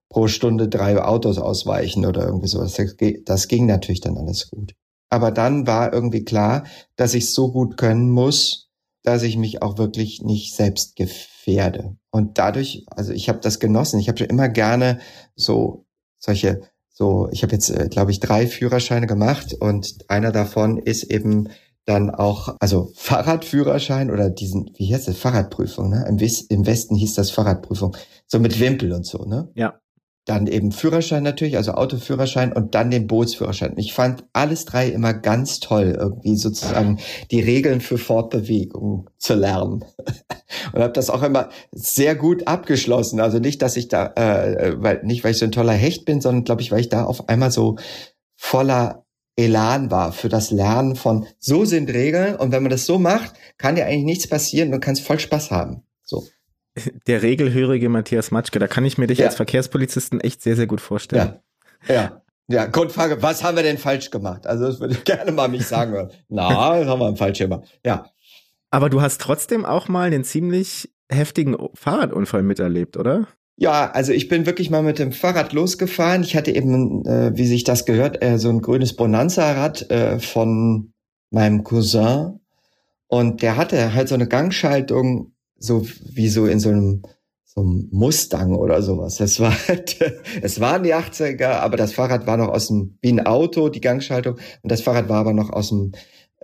[0.09, 2.73] pro Stunde drei Autos ausweichen oder irgendwie sowas.
[2.73, 4.73] Das, das ging natürlich dann alles gut.
[5.09, 6.65] Aber dann war irgendwie klar,
[6.97, 8.70] dass ich so gut können muss,
[9.03, 11.95] dass ich mich auch wirklich nicht selbst gefährde.
[12.11, 13.99] Und dadurch, also ich habe das genossen.
[13.99, 14.99] Ich habe schon immer gerne
[15.35, 15.85] so
[16.19, 21.03] solche, so, ich habe jetzt, äh, glaube ich, drei Führerscheine gemacht und einer davon ist
[21.03, 21.49] eben
[21.85, 26.05] dann auch, also Fahrradführerschein oder diesen, wie heißt das, Fahrradprüfung, ne?
[26.07, 29.49] Im, Im Westen hieß das Fahrradprüfung, so mit Wimpel und so, ne?
[29.55, 29.79] Ja
[30.25, 33.73] dann eben Führerschein natürlich, also Autoführerschein und dann den Bootsführerschein.
[33.77, 36.99] Ich fand alles drei immer ganz toll, irgendwie sozusagen
[37.31, 39.83] die Regeln für Fortbewegung zu lernen.
[40.73, 43.19] und habe das auch immer sehr gut abgeschlossen.
[43.19, 46.21] Also nicht, dass ich da, äh, weil nicht, weil ich so ein toller Hecht bin,
[46.21, 47.77] sondern glaube ich, weil ich da auf einmal so
[48.35, 49.05] voller
[49.35, 53.33] Elan war für das Lernen von so sind Regeln und wenn man das so macht,
[53.57, 55.83] kann ja eigentlich nichts passieren, du kannst voll Spaß haben.
[56.03, 56.23] So
[57.07, 59.27] der regelhörige Matthias Matschke, da kann ich mir dich ja.
[59.27, 61.39] als Verkehrspolizisten echt sehr, sehr gut vorstellen.
[61.87, 61.95] Ja.
[61.95, 62.21] ja.
[62.47, 64.45] Ja, Grundfrage, was haben wir denn falsch gemacht?
[64.45, 66.11] Also das würde ich gerne mal mich sagen hören.
[66.27, 67.63] Na, das haben wir falsch gemacht.
[67.85, 68.07] Ja.
[68.71, 73.27] Aber du hast trotzdem auch mal einen ziemlich heftigen Fahrradunfall miterlebt, oder?
[73.57, 76.23] Ja, also ich bin wirklich mal mit dem Fahrrad losgefahren.
[76.23, 80.93] Ich hatte eben, äh, wie sich das gehört, äh, so ein grünes Bonanza-Rad äh, von
[81.29, 82.39] meinem Cousin.
[83.07, 87.03] Und der hatte halt so eine Gangschaltung so wie so in so einem
[87.53, 89.17] so einem Mustang oder sowas.
[89.17, 89.99] Das war halt,
[90.41, 93.81] es waren die 80er, aber das Fahrrad war noch aus dem, wie ein Auto, die
[93.81, 95.91] Gangschaltung, und das Fahrrad war aber noch aus dem,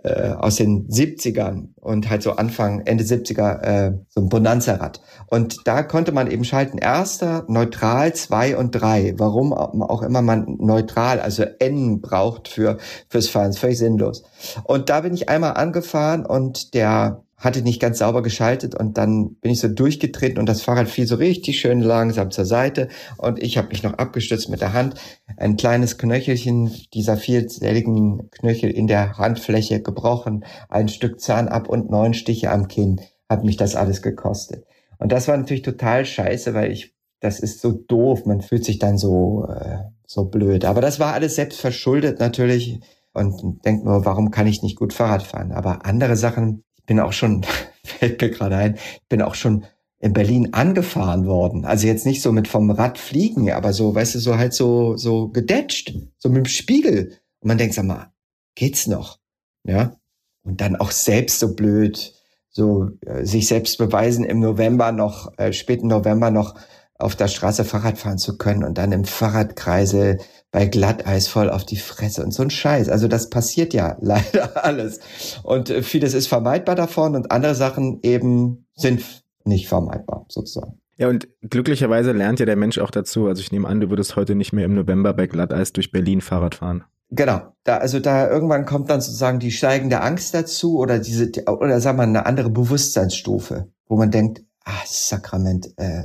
[0.04, 5.00] äh, aus den 70ern und halt so Anfang, Ende 70er, äh, so ein Bonanza-Rad.
[5.28, 9.14] Und da konnte man eben schalten, erster, neutral, zwei und drei.
[9.16, 12.76] Warum auch immer man neutral, also N braucht für,
[13.08, 14.24] fürs Fahren, ist völlig sinnlos.
[14.64, 19.36] Und da bin ich einmal angefahren und der hatte nicht ganz sauber geschaltet und dann
[19.36, 23.40] bin ich so durchgetreten und das Fahrrad fiel so richtig schön langsam zur Seite und
[23.42, 24.94] ich habe mich noch abgestützt mit der Hand.
[25.36, 31.90] Ein kleines Knöchelchen dieser vielzelligen Knöchel in der Handfläche gebrochen, ein Stück Zahn ab und
[31.90, 34.64] neun Stiche am Kinn hat mich das alles gekostet.
[34.98, 38.78] Und das war natürlich total scheiße, weil ich, das ist so doof, man fühlt sich
[38.78, 40.64] dann so, äh, so blöd.
[40.64, 42.80] Aber das war alles selbst verschuldet natürlich
[43.12, 45.52] und denkt nur, warum kann ich nicht gut Fahrrad fahren?
[45.52, 47.46] Aber andere Sachen, bin auch schon,
[47.84, 49.64] fällt mir gerade ein, bin auch schon
[50.00, 51.64] in Berlin angefahren worden.
[51.64, 54.96] Also jetzt nicht so mit vom Rad fliegen, aber so, weißt du, so halt so,
[54.96, 57.18] so gedetscht, so mit dem Spiegel.
[57.40, 58.12] Und man denkt, sag mal,
[58.54, 59.18] geht's noch?
[59.64, 59.96] Ja.
[60.42, 62.14] Und dann auch selbst so blöd,
[62.48, 66.54] so äh, sich selbst beweisen im November noch, äh, späten November noch
[66.98, 70.18] auf der Straße Fahrrad fahren zu können und dann im Fahrradkreisel
[70.50, 72.88] bei Glatteis voll auf die Fresse und so ein Scheiß.
[72.88, 75.00] Also das passiert ja leider alles.
[75.44, 79.02] Und äh, vieles ist vermeidbar davon und andere Sachen eben sind
[79.44, 80.80] nicht vermeidbar sozusagen.
[80.96, 83.28] Ja, und glücklicherweise lernt ja der Mensch auch dazu.
[83.28, 86.20] Also ich nehme an, du würdest heute nicht mehr im November bei Glatteis durch Berlin
[86.20, 86.84] Fahrrad fahren.
[87.10, 91.80] Genau, da also da irgendwann kommt dann sozusagen die steigende Angst dazu oder diese oder
[91.80, 96.02] sagen wir eine andere Bewusstseinsstufe, wo man denkt, ah Sakrament, äh,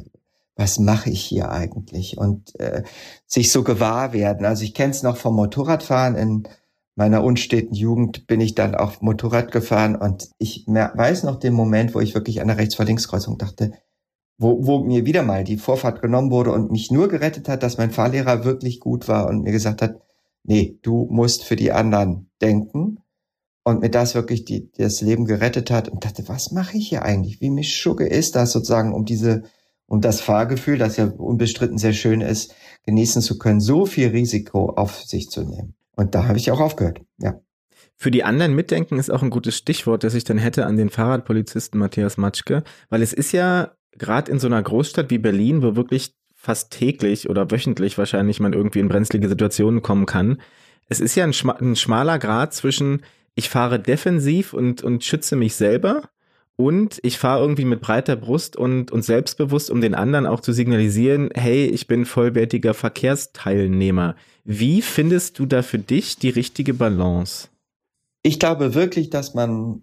[0.56, 2.84] was mache ich hier eigentlich und äh,
[3.26, 4.46] sich so gewahr werden.
[4.46, 6.48] Also ich kenne es noch vom Motorradfahren in
[6.96, 11.96] meiner unsteten Jugend bin ich dann auch Motorrad gefahren und ich weiß noch den Moment,
[11.96, 13.74] wo ich wirklich an der Rechts-vor-Links-Kreuzung dachte,
[14.38, 17.78] wo, wo mir wieder mal die Vorfahrt genommen wurde und mich nur gerettet hat, dass
[17.78, 20.02] mein Fahrlehrer wirklich gut war und mir gesagt hat,
[20.44, 23.00] nee, du musst für die anderen denken
[23.64, 27.04] und mir das wirklich die, das Leben gerettet hat und dachte, was mache ich hier
[27.04, 27.42] eigentlich?
[27.42, 29.44] Wie mich schugge ist das sozusagen, um diese,
[29.94, 34.72] um das Fahrgefühl, das ja unbestritten sehr schön ist, genießen zu können, so viel Risiko
[34.72, 35.76] auf sich zu nehmen.
[35.96, 37.40] Und da habe ich auch aufgehört, ja.
[37.96, 40.90] Für die anderen mitdenken ist auch ein gutes Stichwort, das ich dann hätte an den
[40.90, 45.76] Fahrradpolizisten Matthias Matschke, weil es ist ja gerade in so einer Großstadt wie Berlin, wo
[45.76, 50.42] wirklich fast täglich oder wöchentlich wahrscheinlich man irgendwie in brenzlige Situationen kommen kann.
[50.90, 53.04] Es ist ja ein, schma ein schmaler Grad zwischen
[53.36, 56.10] ich fahre defensiv und, und schütze mich selber
[56.64, 60.54] und ich fahre irgendwie mit breiter Brust und, und selbstbewusst, um den anderen auch zu
[60.54, 64.16] signalisieren, hey, ich bin vollwertiger Verkehrsteilnehmer.
[64.46, 67.50] Wie findest du da für dich die richtige Balance?
[68.22, 69.82] Ich glaube wirklich, dass man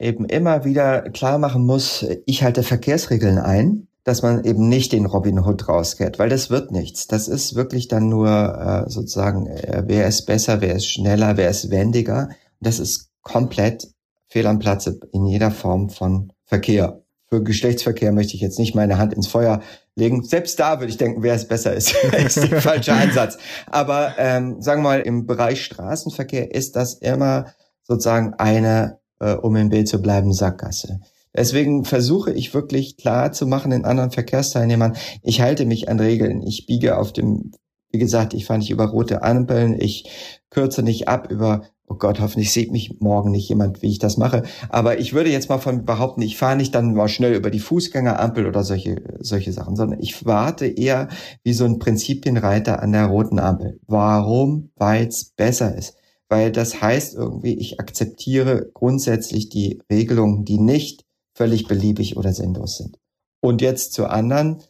[0.00, 5.06] eben immer wieder klar machen muss, ich halte Verkehrsregeln ein, dass man eben nicht den
[5.06, 7.06] Robin Hood rausgeht, weil das wird nichts.
[7.06, 11.50] Das ist wirklich dann nur äh, sozusagen, äh, wer ist besser, wer ist schneller, wer
[11.50, 12.30] ist wendiger.
[12.60, 13.86] Das ist komplett
[14.30, 17.02] fehl am Platze in jeder Form von Verkehr.
[17.28, 19.60] Für Geschlechtsverkehr möchte ich jetzt nicht meine Hand ins Feuer
[19.94, 20.24] legen.
[20.24, 21.94] Selbst da würde ich denken, wer es besser ist,
[22.26, 23.36] ist der falsche Ansatz.
[23.66, 29.54] Aber ähm, sagen wir mal, im Bereich Straßenverkehr ist das immer sozusagen eine äh, um
[29.56, 31.00] im Bild zu bleiben, Sackgasse.
[31.36, 36.42] Deswegen versuche ich wirklich klar zu machen den anderen Verkehrsteilnehmern, ich halte mich an Regeln.
[36.42, 37.52] Ich biege auf dem,
[37.90, 40.10] wie gesagt, ich fahre nicht über rote Ampeln, ich
[40.50, 44.16] kürze nicht ab über, oh Gott, hoffentlich sieht mich morgen nicht jemand, wie ich das
[44.16, 44.44] mache.
[44.68, 47.58] Aber ich würde jetzt mal von behaupten, ich fahre nicht dann mal schnell über die
[47.58, 51.08] Fußgängerampel oder solche, solche Sachen, sondern ich warte eher
[51.42, 53.80] wie so ein Prinzipienreiter an der roten Ampel.
[53.86, 54.70] Warum?
[54.76, 55.96] Weil es besser ist
[56.30, 62.78] weil das heißt irgendwie, ich akzeptiere grundsätzlich die Regelungen, die nicht völlig beliebig oder sinnlos
[62.78, 62.98] sind.
[63.40, 64.62] Und jetzt zur anderen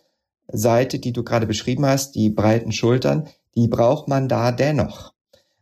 [0.49, 5.13] Seite, die du gerade beschrieben hast, die breiten Schultern, die braucht man da dennoch.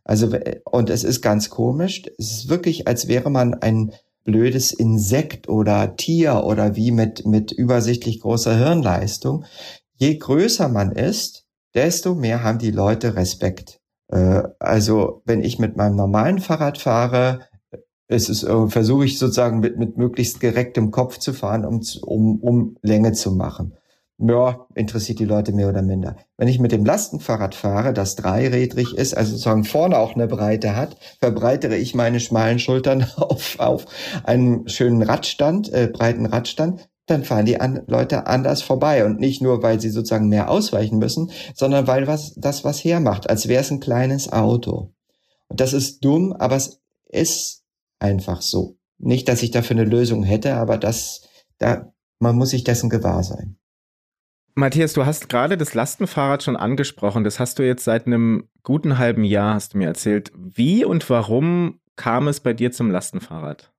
[0.09, 0.29] Also,
[0.65, 3.91] und es ist ganz komisch, es ist wirklich, als wäre man ein
[4.23, 9.45] blödes Insekt oder Tier oder wie mit, mit übersichtlich großer Hirnleistung.
[9.95, 11.45] Je größer man ist,
[11.75, 17.41] desto mehr haben die Leute Respekt äh, also wenn ich mit meinem normalen Fahrrad fahre,
[18.07, 22.39] es ist, äh, versuche ich sozusagen mit, mit möglichst gerecktem Kopf zu fahren, um, um,
[22.39, 23.73] um Länge zu machen.
[24.21, 26.17] Ja, interessiert die Leute mehr oder minder.
[26.35, 30.75] Wenn ich mit dem Lastenfahrrad fahre, das dreirädrig ist, also sozusagen vorne auch eine Breite
[30.75, 33.85] hat, verbreitere ich meine schmalen Schultern auf, auf
[34.25, 39.05] einen schönen Radstand, äh, breiten Radstand, dann fahren die an, Leute anders vorbei.
[39.05, 43.29] Und nicht nur, weil sie sozusagen mehr ausweichen müssen, sondern weil was, das was hermacht,
[43.29, 44.91] als wäre es ein kleines Auto.
[45.47, 47.63] Und das ist dumm, aber es ist
[47.99, 48.75] einfach so.
[48.97, 51.21] Nicht, dass ich dafür eine Lösung hätte, aber das,
[51.57, 53.58] da, man muss sich dessen gewahr sein.
[54.55, 57.23] Matthias, du hast gerade das Lastenfahrrad schon angesprochen.
[57.23, 60.31] Das hast du jetzt seit einem guten halben Jahr, hast du mir erzählt.
[60.35, 63.71] Wie und warum kam es bei dir zum Lastenfahrrad?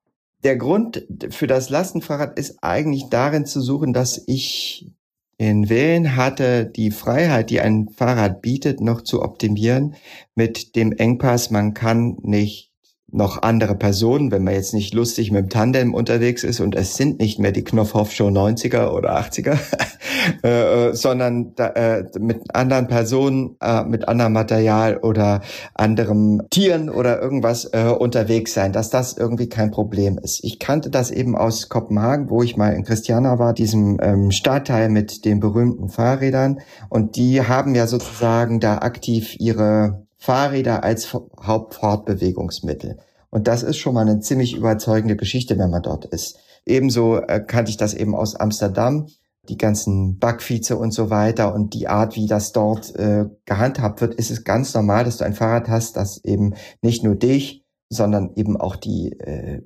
[0.43, 4.91] der Grund für das Lastenfahrrad ist eigentlich darin zu suchen, dass ich
[5.37, 9.95] in Willen hatte, die Freiheit, die ein Fahrrad bietet, noch zu optimieren
[10.35, 12.70] mit dem Engpass, man kann nicht
[13.11, 16.95] noch andere Personen, wenn man jetzt nicht lustig mit dem Tandem unterwegs ist und es
[16.95, 19.57] sind nicht mehr die Knopfhoff-Show 90er oder 80er,
[20.43, 25.41] äh, äh, sondern da, äh, mit anderen Personen, äh, mit anderem Material oder
[25.73, 30.43] anderem Tieren oder irgendwas äh, unterwegs sein, dass das irgendwie kein Problem ist.
[30.43, 34.89] Ich kannte das eben aus Kopenhagen, wo ich mal in Christiana war, diesem ähm, Stadtteil
[34.89, 42.99] mit den berühmten Fahrrädern und die haben ja sozusagen da aktiv ihre Fahrräder als Hauptfortbewegungsmittel.
[43.31, 46.37] Und das ist schon mal eine ziemlich überzeugende Geschichte, wenn man dort ist.
[46.63, 49.07] Ebenso äh, kannte ich das eben aus Amsterdam,
[49.49, 54.13] die ganzen Backvize und so weiter und die Art, wie das dort äh, gehandhabt wird,
[54.13, 56.53] ist es ganz normal, dass du ein Fahrrad hast, das eben
[56.83, 59.63] nicht nur dich, sondern eben auch die, äh,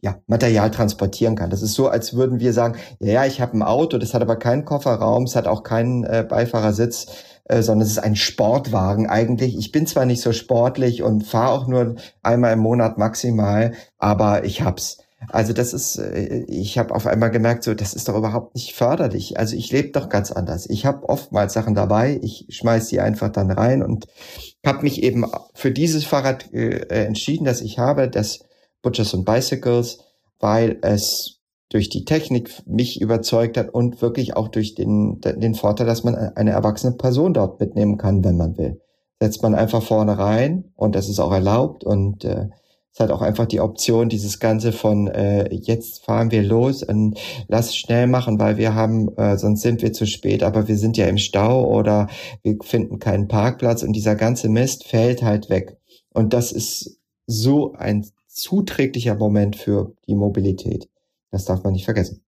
[0.00, 1.50] ja, Material transportieren kann.
[1.50, 4.22] Das ist so, als würden wir sagen, ja, ja ich habe ein Auto, das hat
[4.22, 7.08] aber keinen Kofferraum, es hat auch keinen äh, Beifahrersitz,
[7.48, 9.56] äh, sondern es ist ein Sportwagen eigentlich.
[9.58, 14.44] Ich bin zwar nicht so sportlich und fahre auch nur einmal im Monat maximal, aber
[14.44, 14.98] ich hab's.
[15.30, 18.74] Also das ist, äh, ich habe auf einmal gemerkt, so das ist doch überhaupt nicht
[18.74, 19.38] förderlich.
[19.38, 20.68] Also ich lebe doch ganz anders.
[20.70, 24.06] Ich habe oftmals Sachen dabei, ich schmeiß die einfach dann rein und
[24.64, 28.40] habe mich eben für dieses Fahrrad äh, entschieden, das ich habe, das
[28.82, 29.98] Butchers und Bicycles,
[30.38, 31.37] weil es
[31.70, 36.14] durch die Technik mich überzeugt hat und wirklich auch durch den, den Vorteil, dass man
[36.14, 38.80] eine erwachsene Person dort mitnehmen kann, wenn man will.
[39.20, 42.46] Setzt man einfach vorne rein und das ist auch erlaubt und äh,
[42.98, 47.18] es hat auch einfach die Option, dieses Ganze von äh, jetzt fahren wir los und
[47.46, 50.96] lass schnell machen, weil wir haben, äh, sonst sind wir zu spät, aber wir sind
[50.96, 52.08] ja im Stau oder
[52.42, 55.76] wir finden keinen Parkplatz und dieser ganze Mist fällt halt weg.
[56.12, 60.88] Und das ist so ein zuträglicher Moment für die Mobilität.
[61.30, 62.24] Das darf man nicht vergessen.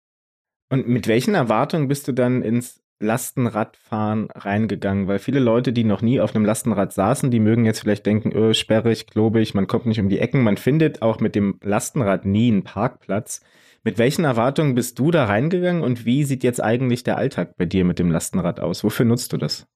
[0.71, 5.09] Und mit welchen Erwartungen bist du dann ins Lastenradfahren reingegangen?
[5.09, 8.33] Weil viele Leute, die noch nie auf einem Lastenrad saßen, die mögen jetzt vielleicht denken,
[8.33, 10.43] öh, sperrig, klobig, man kommt nicht um die Ecken.
[10.43, 13.41] Man findet auch mit dem Lastenrad nie einen Parkplatz.
[13.83, 17.65] Mit welchen Erwartungen bist du da reingegangen und wie sieht jetzt eigentlich der Alltag bei
[17.65, 18.85] dir mit dem Lastenrad aus?
[18.85, 19.67] Wofür nutzt du das?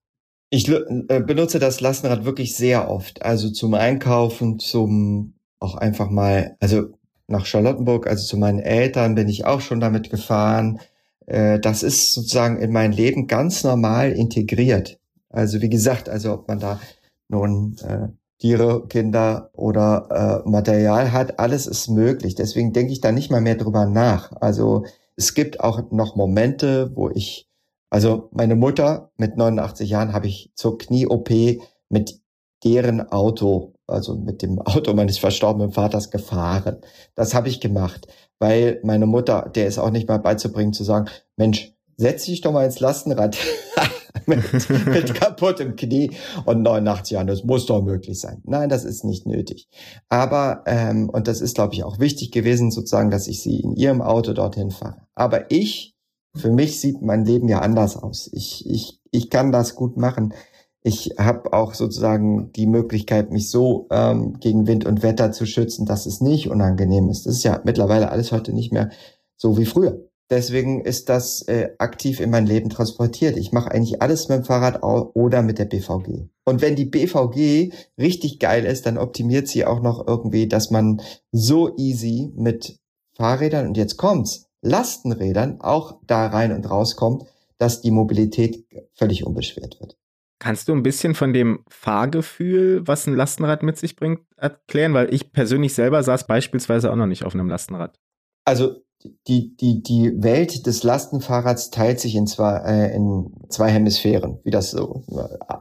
[0.50, 3.22] Ich äh, benutze das Lastenrad wirklich sehr oft.
[3.22, 6.90] Also zum Einkaufen, zum auch einfach mal, also
[7.26, 10.80] nach Charlottenburg, also zu meinen Eltern bin ich auch schon damit gefahren.
[11.26, 14.98] Äh, das ist sozusagen in mein Leben ganz normal integriert.
[15.30, 16.80] Also wie gesagt, also ob man da
[17.28, 18.08] nun äh,
[18.38, 22.34] Tiere, Kinder oder äh, Material hat, alles ist möglich.
[22.34, 24.32] Deswegen denke ich da nicht mal mehr drüber nach.
[24.40, 24.84] Also
[25.16, 27.48] es gibt auch noch Momente, wo ich,
[27.90, 31.30] also meine Mutter mit 89 Jahren habe ich zur Knie-OP
[31.88, 32.20] mit
[32.64, 36.78] deren Auto, also mit dem Auto meines verstorbenen Vaters gefahren.
[37.14, 38.06] Das habe ich gemacht,
[38.38, 42.52] weil meine Mutter, der ist auch nicht mal beizubringen zu sagen, Mensch, setz dich doch
[42.52, 43.36] mal ins Lastenrad
[44.26, 46.12] mit, mit kaputtem Knie
[46.44, 47.26] und 89 Jahren.
[47.26, 48.42] Das muss doch möglich sein.
[48.44, 49.68] Nein, das ist nicht nötig.
[50.08, 53.76] Aber, ähm, und das ist, glaube ich, auch wichtig gewesen, sozusagen, dass ich sie in
[53.76, 55.06] ihrem Auto dorthin fahre.
[55.14, 55.94] Aber ich,
[56.36, 58.28] für mich sieht mein Leben ja anders aus.
[58.32, 60.34] Ich, ich, ich kann das gut machen.
[60.86, 65.86] Ich habe auch sozusagen die Möglichkeit, mich so ähm, gegen Wind und Wetter zu schützen,
[65.86, 67.24] dass es nicht unangenehm ist.
[67.24, 68.90] Das ist ja mittlerweile alles heute nicht mehr
[69.34, 70.04] so wie früher.
[70.28, 73.38] Deswegen ist das äh, aktiv in mein Leben transportiert.
[73.38, 76.28] Ich mache eigentlich alles mit dem Fahrrad oder mit der BVG.
[76.44, 81.00] Und wenn die BVG richtig geil ist, dann optimiert sie auch noch irgendwie, dass man
[81.32, 82.78] so easy mit
[83.14, 87.24] Fahrrädern und jetzt kommt's, Lastenrädern auch da rein und rauskommt,
[87.56, 89.96] dass die Mobilität völlig unbeschwert wird.
[90.44, 94.92] Kannst du ein bisschen von dem Fahrgefühl, was ein Lastenrad mit sich bringt, erklären?
[94.92, 97.98] Weil ich persönlich selber saß beispielsweise auch noch nicht auf einem Lastenrad.
[98.44, 98.82] Also
[99.26, 104.50] die, die, die Welt des Lastenfahrrads teilt sich in zwei, äh, in zwei Hemisphären, wie
[104.50, 105.02] das so,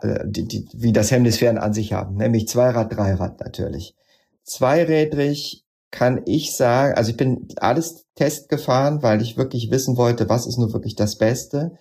[0.01, 3.95] äh, die, die, wie das Hemisphären an sich haben, nämlich Zweirad, Dreirad natürlich.
[4.43, 10.27] Zweirädrig kann ich sagen, also ich bin alles Test gefahren, weil ich wirklich wissen wollte,
[10.27, 11.77] was ist nur wirklich das Beste.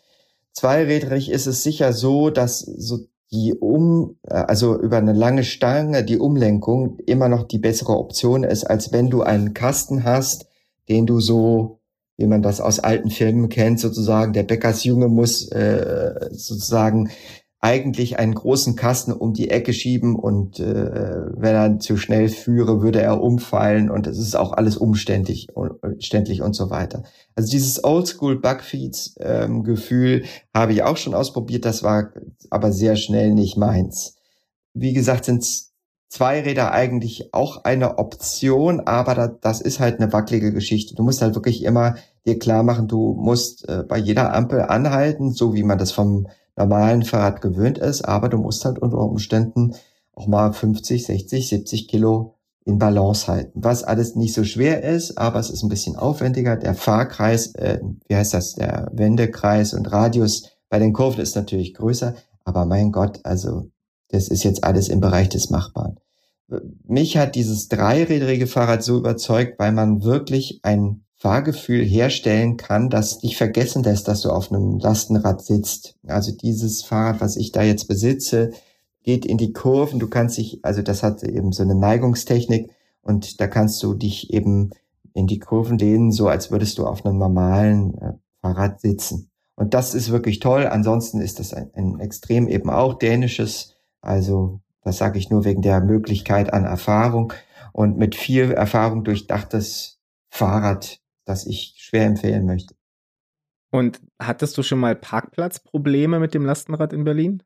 [0.52, 2.98] Zweirädrig ist es sicher so, dass so
[3.32, 8.44] die um, äh, also über eine lange Stange die Umlenkung immer noch die bessere Option
[8.44, 10.46] ist, als wenn du einen Kasten hast,
[10.88, 11.80] den du so,
[12.18, 17.10] wie man das aus alten Filmen kennt, sozusagen, der Bäckersjunge muss äh, sozusagen
[17.62, 22.82] eigentlich einen großen Kasten um die Ecke schieben und äh, wenn er zu schnell führe,
[22.82, 27.04] würde er umfallen und es ist auch alles umständlich, umständlich und so weiter.
[27.36, 32.10] Also dieses Oldschool Bugfeeds ähm, Gefühl habe ich auch schon ausprobiert, das war
[32.50, 34.16] aber sehr schnell nicht meins.
[34.74, 35.46] Wie gesagt, sind
[36.08, 40.96] Zweiräder eigentlich auch eine Option, aber da, das ist halt eine wackelige Geschichte.
[40.96, 41.94] Du musst halt wirklich immer
[42.26, 46.26] dir klar machen, du musst äh, bei jeder Ampel anhalten, so wie man das vom
[46.56, 49.74] normalen Fahrrad gewöhnt ist, aber du musst halt unter Umständen
[50.14, 52.34] auch mal 50, 60, 70 Kilo
[52.64, 53.60] in Balance halten.
[53.62, 56.56] Was alles nicht so schwer ist, aber es ist ein bisschen aufwendiger.
[56.56, 61.74] Der Fahrkreis, äh, wie heißt das, der Wendekreis und Radius bei den Kurven ist natürlich
[61.74, 63.70] größer, aber mein Gott, also
[64.08, 65.98] das ist jetzt alles im Bereich des Machbaren.
[66.86, 73.20] Mich hat dieses dreirädrige Fahrrad so überzeugt, weil man wirklich ein Fahrgefühl herstellen kann, das
[73.20, 75.94] dich vergessen lässt, dass du auf einem Lastenrad sitzt.
[76.04, 78.50] Also dieses Fahrrad, was ich da jetzt besitze,
[79.04, 80.00] geht in die Kurven.
[80.00, 84.32] Du kannst dich, also das hat eben so eine Neigungstechnik und da kannst du dich
[84.32, 84.70] eben
[85.14, 89.30] in die Kurven lehnen, so als würdest du auf einem normalen äh, Fahrrad sitzen.
[89.54, 90.66] Und das ist wirklich toll.
[90.66, 95.62] Ansonsten ist das ein, ein extrem eben auch dänisches, also das sage ich nur wegen
[95.62, 97.32] der Möglichkeit an Erfahrung
[97.72, 100.00] und mit viel Erfahrung durchdachtes
[100.30, 102.74] Fahrrad, das ich schwer empfehlen möchte.
[103.70, 107.42] Und hattest du schon mal Parkplatzprobleme mit dem Lastenrad in Berlin?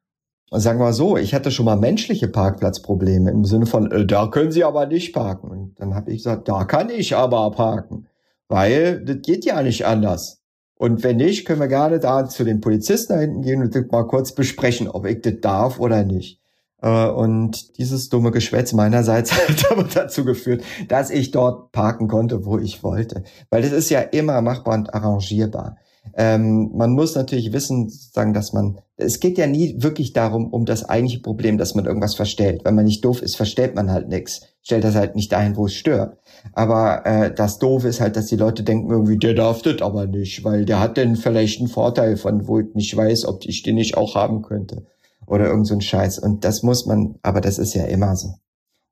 [0.51, 4.29] Sagen wir mal so, ich hatte schon mal menschliche Parkplatzprobleme im Sinne von, äh, da
[4.29, 5.49] können Sie aber nicht parken.
[5.51, 8.07] Und dann habe ich gesagt, da kann ich aber parken,
[8.49, 10.43] weil das geht ja nicht anders.
[10.79, 14.07] Und wenn nicht, können wir gerne da zu den Polizisten da hinten gehen und mal
[14.07, 16.41] kurz besprechen, ob ich das darf oder nicht.
[16.87, 22.47] Äh, und dieses dumme Geschwätz meinerseits hat aber dazu geführt, dass ich dort parken konnte,
[22.47, 23.25] wo ich wollte.
[23.51, 25.77] Weil das ist ja immer machbar und arrangierbar.
[26.17, 30.65] Ähm, man muss natürlich wissen, sagen, dass man, es geht ja nie wirklich darum, um
[30.65, 32.61] das eigentliche Problem, dass man irgendwas verstellt.
[32.65, 34.43] Wenn man nicht doof ist, verstellt man halt nichts.
[34.63, 36.19] Stellt das halt nicht dahin, wo es stört.
[36.53, 40.07] Aber äh, das Doofe ist halt, dass die Leute denken irgendwie, der darf das aber
[40.07, 43.65] nicht, weil der hat denn vielleicht einen Vorteil von, wo ich nicht weiß, ob ich
[43.65, 44.87] den nicht auch haben könnte.
[45.27, 46.19] Oder irgend so ein Scheiß.
[46.19, 48.35] Und das muss man, aber das ist ja immer so.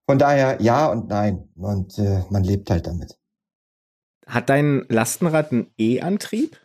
[0.07, 1.49] Von daher ja und nein.
[1.57, 3.17] Und äh, man lebt halt damit.
[4.27, 6.59] Hat dein Lastenrad einen E-Antrieb?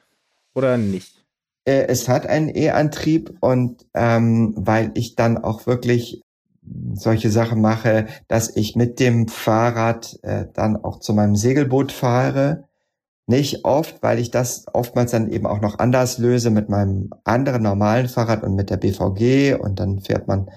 [0.60, 1.26] oder nicht?
[1.66, 6.22] Äh, es hat einen E-Antrieb und ähm, weil ich dann auch wirklich
[6.94, 12.69] solche Sachen mache, dass ich mit dem Fahrrad äh, dann auch zu meinem Segelboot fahre.
[13.30, 17.62] Nicht oft, weil ich das oftmals dann eben auch noch anders löse mit meinem anderen
[17.62, 20.50] normalen Fahrrad und mit der BVG und dann fährt man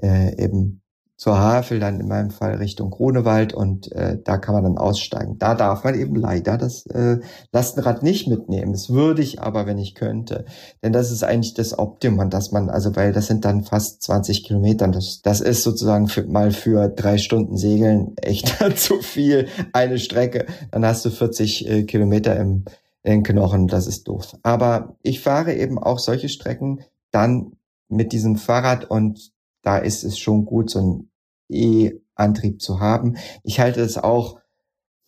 [0.00, 0.80] äh, eben
[1.16, 5.38] zur Havel, dann in meinem Fall Richtung Grunewald und äh, da kann man dann aussteigen.
[5.38, 7.20] Da darf man eben leider das äh,
[7.52, 8.72] Lastenrad nicht mitnehmen.
[8.72, 10.44] Das würde ich aber, wenn ich könnte.
[10.82, 14.42] Denn das ist eigentlich das Optimum, dass man, also weil das sind dann fast 20
[14.42, 14.88] Kilometer.
[14.88, 20.46] Das, das ist sozusagen für, mal für drei Stunden Segeln echt zu viel, eine Strecke.
[20.72, 22.64] Dann hast du 40 äh, Kilometer im,
[23.04, 24.36] in Knochen, das ist doof.
[24.42, 26.80] Aber ich fahre eben auch solche Strecken
[27.12, 27.52] dann
[27.88, 29.33] mit diesem Fahrrad und
[29.64, 31.10] da ist es schon gut, so ein
[31.48, 33.16] E-Antrieb zu haben.
[33.42, 34.38] Ich halte es auch,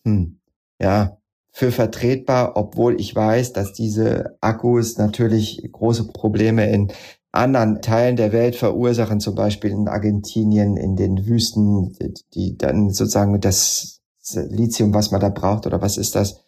[0.03, 0.39] hm,
[0.79, 1.17] ja,
[1.51, 6.91] für vertretbar, obwohl ich weiß, dass diese Akkus natürlich große Probleme in
[7.31, 11.95] anderen Teilen der Welt verursachen, zum Beispiel in Argentinien, in den Wüsten,
[12.33, 14.01] die dann sozusagen das
[14.33, 16.43] Lithium, was man da braucht, oder was ist das,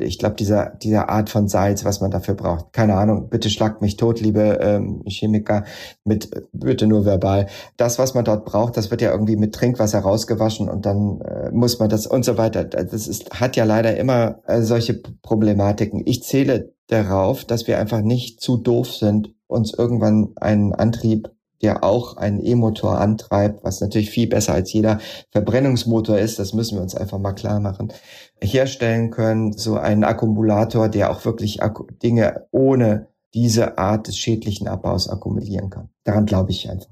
[0.00, 2.72] ich glaube, dieser, dieser Art von Salz, was man dafür braucht.
[2.72, 5.64] Keine Ahnung, bitte schlagt mich tot, liebe ähm, Chemiker,
[6.04, 7.46] mit bitte nur verbal.
[7.76, 11.50] Das, was man dort braucht, das wird ja irgendwie mit Trinkwasser rausgewaschen und dann äh,
[11.52, 12.64] muss man das und so weiter.
[12.64, 16.02] Das ist, hat ja leider immer äh, solche Problematiken.
[16.04, 21.30] Ich zähle darauf, dass wir einfach nicht zu doof sind, uns irgendwann einen Antrieb
[21.62, 25.00] der auch einen E-Motor antreibt, was natürlich viel besser als jeder
[25.30, 27.92] Verbrennungsmotor ist, das müssen wir uns einfach mal klar machen,
[28.42, 31.60] herstellen können, so einen Akkumulator, der auch wirklich
[32.02, 35.90] Dinge ohne diese Art des schädlichen Abbaus akkumulieren kann.
[36.04, 36.90] Daran glaube ich einfach.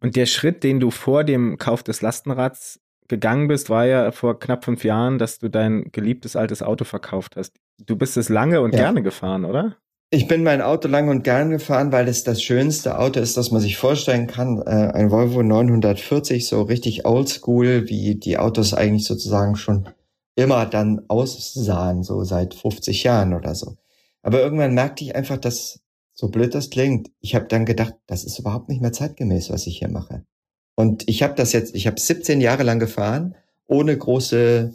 [0.00, 4.38] Und der Schritt, den du vor dem Kauf des Lastenrads gegangen bist, war ja vor
[4.38, 7.54] knapp fünf Jahren, dass du dein geliebtes altes Auto verkauft hast.
[7.78, 8.80] Du bist es lange und ja.
[8.80, 9.76] gerne gefahren, oder?
[10.10, 13.50] Ich bin mein Auto lang und gern gefahren, weil es das schönste Auto ist, das
[13.50, 14.62] man sich vorstellen kann.
[14.64, 19.88] Äh, ein Volvo 940, so richtig oldschool, wie die Autos eigentlich sozusagen schon
[20.36, 23.76] immer dann aussahen, so seit 50 Jahren oder so.
[24.22, 25.80] Aber irgendwann merkte ich einfach, dass,
[26.12, 29.66] so blöd das klingt, ich habe dann gedacht, das ist überhaupt nicht mehr zeitgemäß, was
[29.66, 30.24] ich hier mache.
[30.76, 33.34] Und ich habe das jetzt, ich habe 17 Jahre lang gefahren,
[33.66, 34.74] ohne große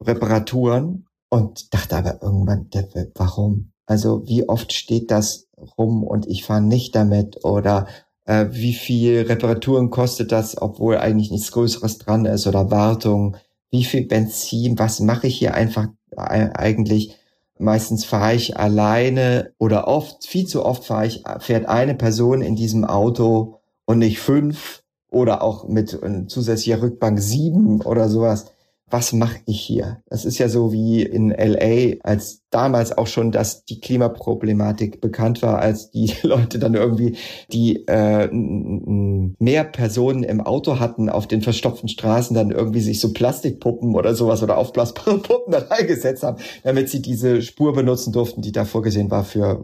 [0.00, 2.68] Reparaturen und dachte aber irgendwann,
[3.14, 3.72] warum?
[3.86, 5.48] Also wie oft steht das
[5.78, 7.86] rum und ich fahre nicht damit oder
[8.26, 13.36] äh, wie viel Reparaturen kostet das, obwohl eigentlich nichts Größeres dran ist oder Wartung,
[13.70, 17.16] wie viel Benzin, was mache ich hier einfach äh, eigentlich?
[17.58, 22.54] Meistens fahre ich alleine oder oft, viel zu oft fahre ich, fährt eine Person in
[22.54, 28.52] diesem Auto und nicht fünf oder auch mit äh, zusätzlicher Rückbank sieben oder sowas
[28.90, 30.02] was mache ich hier?
[30.08, 35.42] Das ist ja so wie in LA, als damals auch schon, dass die Klimaproblematik bekannt
[35.42, 37.16] war, als die Leute dann irgendwie
[37.52, 43.12] die äh, mehr Personen im Auto hatten auf den verstopften Straßen, dann irgendwie sich so
[43.12, 48.42] Plastikpuppen oder sowas oder aufblasbare Puppen da reingesetzt haben, damit sie diese Spur benutzen durften,
[48.42, 49.62] die da vorgesehen war für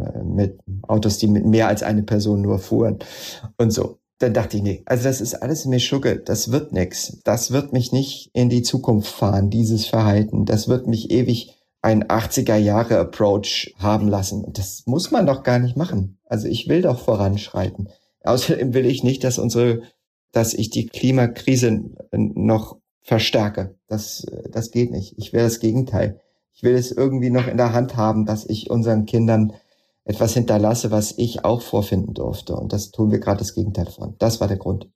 [0.00, 2.98] äh, mit Autos, die mit mehr als eine Person nur fuhren
[3.56, 7.18] und so dann dachte ich, nee, also das ist alles mir Schugge, das wird nix.
[7.24, 10.44] Das wird mich nicht in die Zukunft fahren, dieses Verhalten.
[10.44, 14.44] Das wird mich ewig ein 80er Jahre Approach haben lassen.
[14.44, 16.18] Und das muss man doch gar nicht machen.
[16.24, 17.88] Also ich will doch voranschreiten.
[18.24, 19.82] Außerdem will ich nicht, dass unsere,
[20.32, 23.76] dass ich die Klimakrise noch verstärke.
[23.86, 25.14] Das, das geht nicht.
[25.16, 26.20] Ich will das Gegenteil.
[26.52, 29.52] Ich will es irgendwie noch in der Hand haben, dass ich unseren Kindern
[30.08, 32.56] etwas hinterlasse, was ich auch vorfinden durfte.
[32.56, 34.14] Und das tun wir gerade das Gegenteil davon.
[34.18, 34.88] Das war der Grund.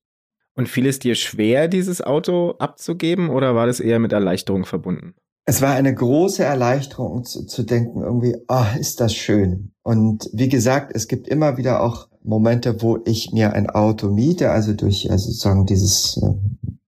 [0.55, 5.15] Und fiel es dir schwer, dieses Auto abzugeben oder war das eher mit Erleichterung verbunden?
[5.45, 9.73] Es war eine große Erleichterung zu, zu denken, irgendwie, ah, ist das schön.
[9.83, 14.51] Und wie gesagt, es gibt immer wieder auch Momente, wo ich mir ein Auto miete,
[14.51, 16.35] also durch also sozusagen dieses äh,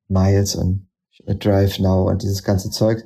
[0.09, 0.87] Miles und
[1.27, 3.05] Drive Now und dieses ganze Zeug.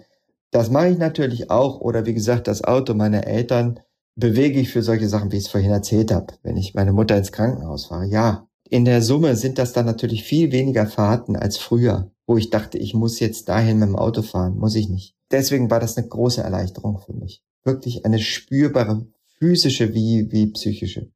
[0.51, 1.81] Das mache ich natürlich auch.
[1.81, 3.81] Oder wie gesagt, das Auto meiner Eltern
[4.19, 6.35] bewege ich für solche Sachen, wie ich es vorhin erzählt habe.
[6.43, 8.49] Wenn ich meine Mutter ins Krankenhaus fahre, ja.
[8.69, 12.77] In der Summe sind das dann natürlich viel weniger Fahrten als früher, wo ich dachte,
[12.77, 14.59] ich muss jetzt dahin mit dem Auto fahren.
[14.59, 15.15] Muss ich nicht.
[15.31, 17.43] Deswegen war das eine große Erleichterung für mich.
[17.65, 19.07] Wirklich eine spürbare
[19.39, 21.11] physische wie, wie psychische.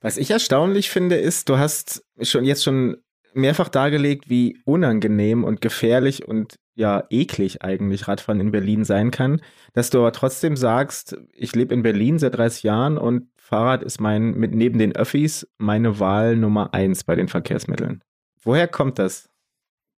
[0.00, 2.98] Was ich erstaunlich finde, ist, du hast schon jetzt schon
[3.32, 9.40] mehrfach dargelegt, wie unangenehm und gefährlich und ja eklig eigentlich Radfahren in Berlin sein kann,
[9.72, 14.00] dass du aber trotzdem sagst, ich lebe in Berlin seit 30 Jahren und Fahrrad ist
[14.00, 18.02] mein, mit neben den Öffis, meine Wahl Nummer eins bei den Verkehrsmitteln.
[18.42, 19.28] Woher kommt das?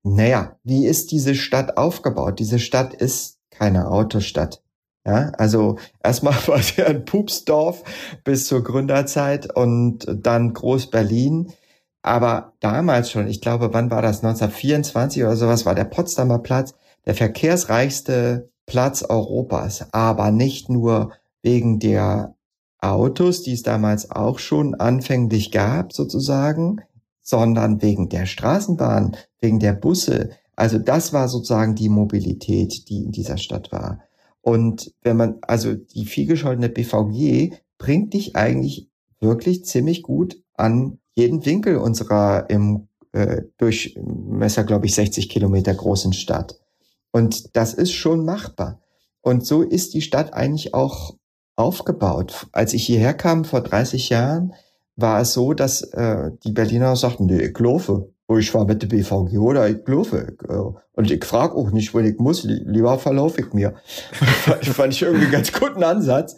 [0.03, 2.39] Naja, wie ist diese Stadt aufgebaut?
[2.39, 4.61] Diese Stadt ist keine Autostadt.
[5.05, 7.83] Ja, also erstmal war ja ein Pupsdorf
[8.23, 11.53] bis zur Gründerzeit und dann Groß-Berlin.
[12.05, 14.23] Aber damals schon, ich glaube, wann war das?
[14.23, 16.75] 1924 oder sowas, war der Potsdamer Platz
[17.07, 19.91] der verkehrsreichste Platz Europas.
[19.91, 22.35] Aber nicht nur wegen der
[22.79, 26.81] Autos, die es damals auch schon anfänglich gab, sozusagen,
[27.23, 30.29] sondern wegen der Straßenbahn, wegen der Busse.
[30.55, 34.01] Also das war sozusagen die Mobilität, die in dieser Stadt war.
[34.41, 41.45] Und wenn man, also die vielgescholtene BVG bringt dich eigentlich wirklich ziemlich gut an jeden
[41.45, 46.59] Winkel unserer im äh, Durchmesser, glaube ich, 60 Kilometer großen Stadt.
[47.11, 48.81] Und das ist schon machbar.
[49.21, 51.15] Und so ist die Stadt eigentlich auch
[51.55, 52.47] aufgebaut.
[52.51, 54.53] Als ich hierher kam vor 30 Jahren,
[54.97, 58.09] war es so, dass äh, die Berliner sagten, nee, ich laufe.
[58.27, 60.35] Oh, ich war mit der BVG oder ich laufe.
[60.49, 63.75] Äh, und ich frage auch nicht, wo ich muss, lieber verlaufe ich mir.
[64.11, 66.37] fand ich irgendwie ganz guten Ansatz.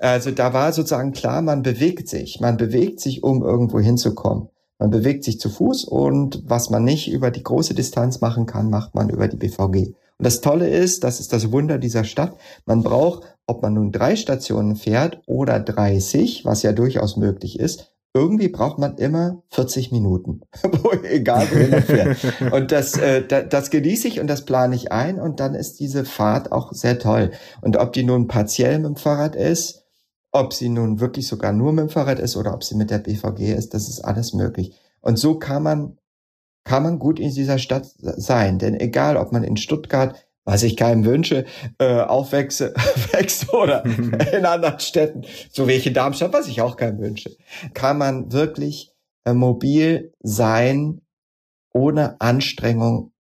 [0.00, 2.40] Also da war sozusagen klar, man bewegt sich.
[2.40, 4.48] Man bewegt sich, um irgendwo hinzukommen.
[4.78, 8.70] Man bewegt sich zu Fuß und was man nicht über die große Distanz machen kann,
[8.70, 9.94] macht man über die BVG.
[10.20, 13.92] Und das Tolle ist, das ist das Wunder dieser Stadt, man braucht, ob man nun
[13.92, 19.92] drei Stationen fährt oder 30, was ja durchaus möglich ist, irgendwie braucht man immer 40
[19.92, 20.40] Minuten,
[21.04, 22.18] egal wohin man fährt.
[22.52, 26.04] Und das, äh, das genieße ich und das plane ich ein und dann ist diese
[26.04, 27.30] Fahrt auch sehr toll.
[27.60, 29.84] Und ob die nun partiell mit dem Fahrrad ist,
[30.32, 32.98] ob sie nun wirklich sogar nur mit dem Fahrrad ist oder ob sie mit der
[32.98, 34.72] BVG ist, das ist alles möglich.
[35.00, 35.98] Und so kann man,
[36.64, 38.58] kann man gut in dieser Stadt sein.
[38.58, 41.44] Denn egal, ob man in Stuttgart was ich keinem wünsche,
[41.78, 42.74] äh, aufwächse
[43.12, 43.84] wächst oder
[44.32, 47.36] in anderen Städten, so wie ich in Darmstadt, was ich auch keinem wünsche,
[47.74, 48.92] kann man wirklich
[49.24, 51.02] äh, mobil sein,
[51.72, 53.12] ohne Anstrengung,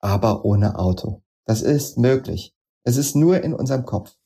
[0.00, 1.22] aber ohne Auto.
[1.46, 2.54] Das ist möglich.
[2.84, 4.16] Es ist nur in unserem Kopf.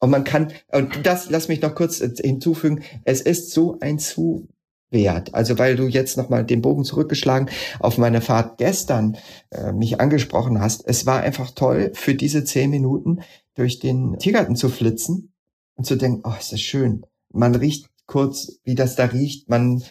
[0.00, 4.48] Und man kann, und das, lass mich noch kurz hinzufügen, es ist so ein zu
[4.94, 5.34] wert.
[5.34, 9.18] Also weil du jetzt nochmal den Bogen zurückgeschlagen auf meine Fahrt gestern
[9.50, 10.84] äh, mich angesprochen hast.
[10.86, 13.20] Es war einfach toll, für diese zehn Minuten
[13.54, 15.34] durch den Tiergarten zu flitzen
[15.74, 17.04] und zu denken, oh, ist das schön.
[17.30, 19.50] Man riecht kurz, wie das da riecht.
[19.50, 19.82] Man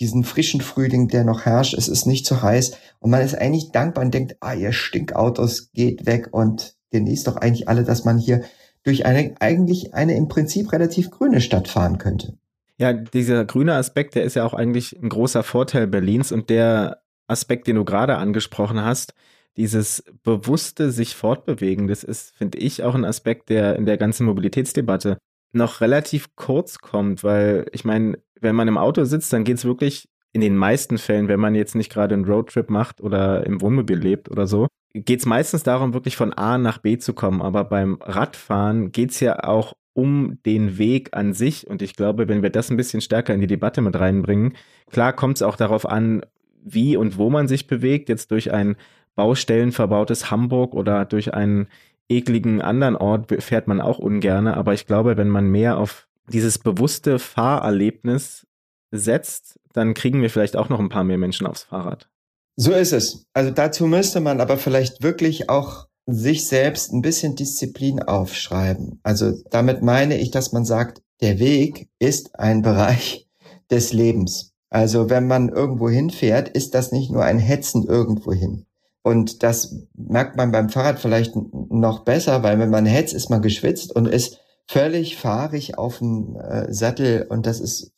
[0.00, 1.74] diesen frischen Frühling, der noch herrscht.
[1.74, 2.72] Es ist nicht zu heiß.
[2.98, 7.36] Und man ist eigentlich dankbar und denkt, ah, ihr Stinkautos geht weg und genießt doch
[7.36, 8.42] eigentlich alle, dass man hier
[8.82, 12.38] durch eine, eigentlich eine im Prinzip relativ grüne Stadt fahren könnte.
[12.78, 17.02] Ja, dieser grüne Aspekt, der ist ja auch eigentlich ein großer Vorteil Berlins und der
[17.26, 19.14] Aspekt, den du gerade angesprochen hast,
[19.56, 24.26] dieses bewusste sich fortbewegen, das ist, finde ich, auch ein Aspekt, der in der ganzen
[24.26, 25.16] Mobilitätsdebatte
[25.52, 29.64] noch relativ kurz kommt, weil ich meine, wenn man im Auto sitzt, dann geht es
[29.64, 33.62] wirklich in den meisten Fällen, wenn man jetzt nicht gerade einen Roadtrip macht oder im
[33.62, 37.40] Wohnmobil lebt oder so, geht es meistens darum, wirklich von A nach B zu kommen.
[37.40, 41.66] Aber beim Radfahren geht es ja auch um den Weg an sich.
[41.66, 44.54] Und ich glaube, wenn wir das ein bisschen stärker in die Debatte mit reinbringen,
[44.90, 46.22] klar kommt es auch darauf an,
[46.62, 48.76] wie und wo man sich bewegt, jetzt durch ein
[49.14, 51.68] baustellenverbautes Hamburg oder durch einen
[52.08, 54.56] ekligen anderen Ort fährt man auch ungerne.
[54.56, 58.46] Aber ich glaube, wenn man mehr auf dieses bewusste Fahrerlebnis
[58.90, 62.10] setzt, dann kriegen wir vielleicht auch noch ein paar mehr Menschen aufs Fahrrad.
[62.56, 63.24] So ist es.
[63.32, 69.00] Also dazu müsste man aber vielleicht wirklich auch sich selbst ein bisschen Disziplin aufschreiben.
[69.02, 73.28] Also damit meine ich, dass man sagt, der Weg ist ein Bereich
[73.70, 74.52] des Lebens.
[74.70, 78.66] Also wenn man irgendwo hinfährt, ist das nicht nur ein Hetzen irgendwo hin.
[79.02, 83.40] Und das merkt man beim Fahrrad vielleicht noch besser, weil wenn man hetzt, ist man
[83.40, 87.92] geschwitzt und ist völlig fahrig auf dem äh, Sattel und das ist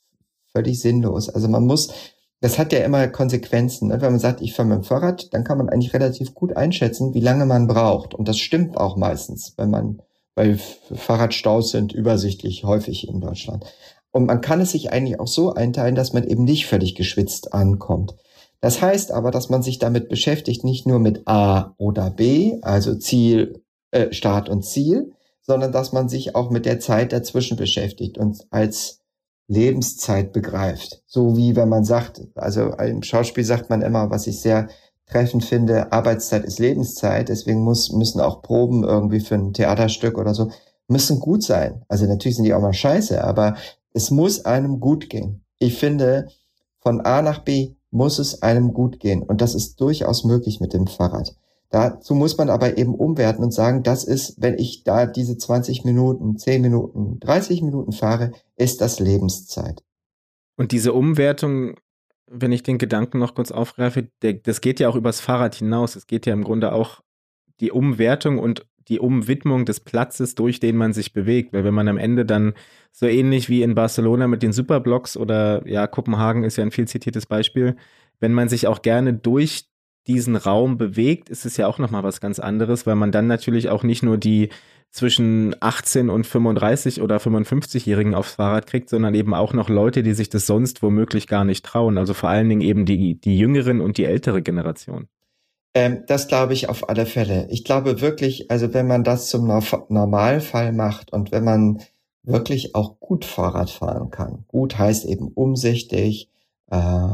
[0.53, 1.31] völlig sinnlos.
[1.31, 1.95] Also man muss
[2.41, 3.89] das hat ja immer Konsequenzen.
[3.89, 4.01] Ne?
[4.01, 7.15] Wenn man sagt, ich fahre mit dem Fahrrad, dann kann man eigentlich relativ gut einschätzen,
[7.15, 8.15] wie lange man braucht.
[8.15, 10.03] Und das stimmt auch meistens, wenn man,
[10.35, 10.59] weil
[10.95, 13.65] Fahrradstaus sind übersichtlich häufig in Deutschland.
[14.11, 17.53] Und man kann es sich eigentlich auch so einteilen, dass man eben nicht völlig geschwitzt
[17.53, 18.15] ankommt.
[18.61, 22.95] Das heißt aber, dass man sich damit beschäftigt, nicht nur mit A oder B, also
[22.97, 28.19] Ziel, äh, Start und Ziel, sondern dass man sich auch mit der Zeit dazwischen beschäftigt
[28.19, 29.01] und als
[29.49, 31.03] Lebenszeit begreift.
[31.07, 34.69] So wie wenn man sagt, also im Schauspiel sagt man immer, was ich sehr
[35.07, 40.35] treffend finde, Arbeitszeit ist Lebenszeit, deswegen muss, müssen auch Proben irgendwie für ein Theaterstück oder
[40.35, 40.51] so,
[40.87, 41.83] müssen gut sein.
[41.89, 43.57] Also natürlich sind die auch mal scheiße, aber
[43.95, 45.43] es muss einem gut gehen.
[45.59, 46.29] Ich finde,
[46.79, 49.23] von A nach B muss es einem gut gehen.
[49.23, 51.35] Und das ist durchaus möglich mit dem Fahrrad.
[51.71, 55.85] Dazu muss man aber eben umwerten und sagen, das ist, wenn ich da diese 20
[55.85, 59.83] Minuten, 10 Minuten, 30 Minuten fahre, ist das Lebenszeit.
[60.57, 61.75] Und diese Umwertung,
[62.27, 65.95] wenn ich den Gedanken noch kurz aufgreife, der, das geht ja auch übers Fahrrad hinaus.
[65.95, 67.03] Es geht ja im Grunde auch
[67.61, 71.53] die Umwertung und die Umwidmung des Platzes, durch den man sich bewegt.
[71.53, 72.55] Weil wenn man am Ende dann
[72.93, 76.89] so ähnlich wie in Barcelona mit den Superblocks oder ja, Kopenhagen ist ja ein viel
[76.89, 77.77] zitiertes Beispiel,
[78.21, 79.68] wenn man sich auch gerne durch
[80.09, 83.69] diesen Raum bewegt, ist es ja auch nochmal was ganz anderes, weil man dann natürlich
[83.69, 84.49] auch nicht nur die
[84.91, 90.15] zwischen 18 und 35 oder 55-Jährigen aufs Fahrrad kriegt, sondern eben auch noch Leute, die
[90.15, 91.99] sich das sonst womöglich gar nicht trauen.
[91.99, 95.09] Also vor allen Dingen eben die, die jüngeren und die ältere Generation.
[95.75, 97.47] Ähm, das glaube ich auf alle Fälle.
[97.51, 101.83] Ich glaube wirklich, also wenn man das zum Normalfall macht und wenn man
[102.23, 106.31] wirklich auch gut Fahrrad fahren kann, gut heißt eben umsichtig,
[106.71, 107.09] äh,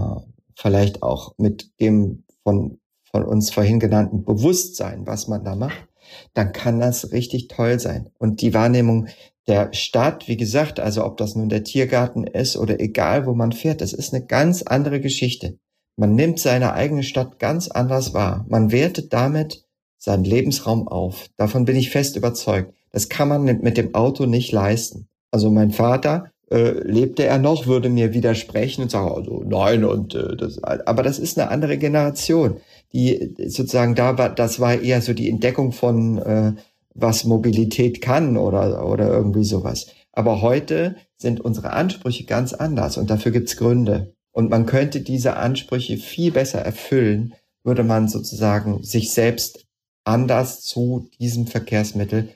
[0.55, 2.79] vielleicht auch mit dem von,
[3.15, 5.87] von uns vorhin genannten Bewusstsein, was man da macht,
[6.33, 8.11] dann kann das richtig toll sein.
[8.19, 9.07] Und die Wahrnehmung
[9.47, 13.53] der Stadt, wie gesagt, also ob das nun der Tiergarten ist oder egal, wo man
[13.53, 15.61] fährt, das ist eine ganz andere Geschichte.
[15.97, 18.45] Man nimmt seine eigene Stadt ganz anders wahr.
[18.49, 19.65] Man wertet damit
[19.97, 21.29] seinen Lebensraum auf.
[21.37, 22.75] Davon bin ich fest überzeugt.
[22.91, 25.07] Das kann man mit dem Auto nicht leisten.
[25.31, 30.15] Also mein Vater, äh, lebte er noch, würde mir widersprechen und sagen, also nein, und
[30.15, 32.59] äh, das, aber das ist eine andere Generation,
[32.93, 36.53] die sozusagen da war, das war eher so die Entdeckung von äh,
[36.95, 39.89] was Mobilität kann oder, oder irgendwie sowas.
[40.13, 44.15] Aber heute sind unsere Ansprüche ganz anders und dafür gibt's Gründe.
[44.31, 47.35] Und man könnte diese Ansprüche viel besser erfüllen,
[47.65, 49.67] würde man sozusagen sich selbst
[50.05, 52.29] anders zu diesem Verkehrsmittel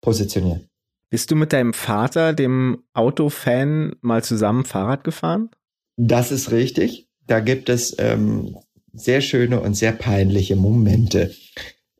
[0.00, 0.68] positionieren.
[1.10, 5.50] Bist du mit deinem Vater, dem Autofan, mal zusammen Fahrrad gefahren?
[5.96, 7.08] Das ist richtig.
[7.26, 8.56] Da gibt es ähm,
[8.92, 11.34] sehr schöne und sehr peinliche Momente.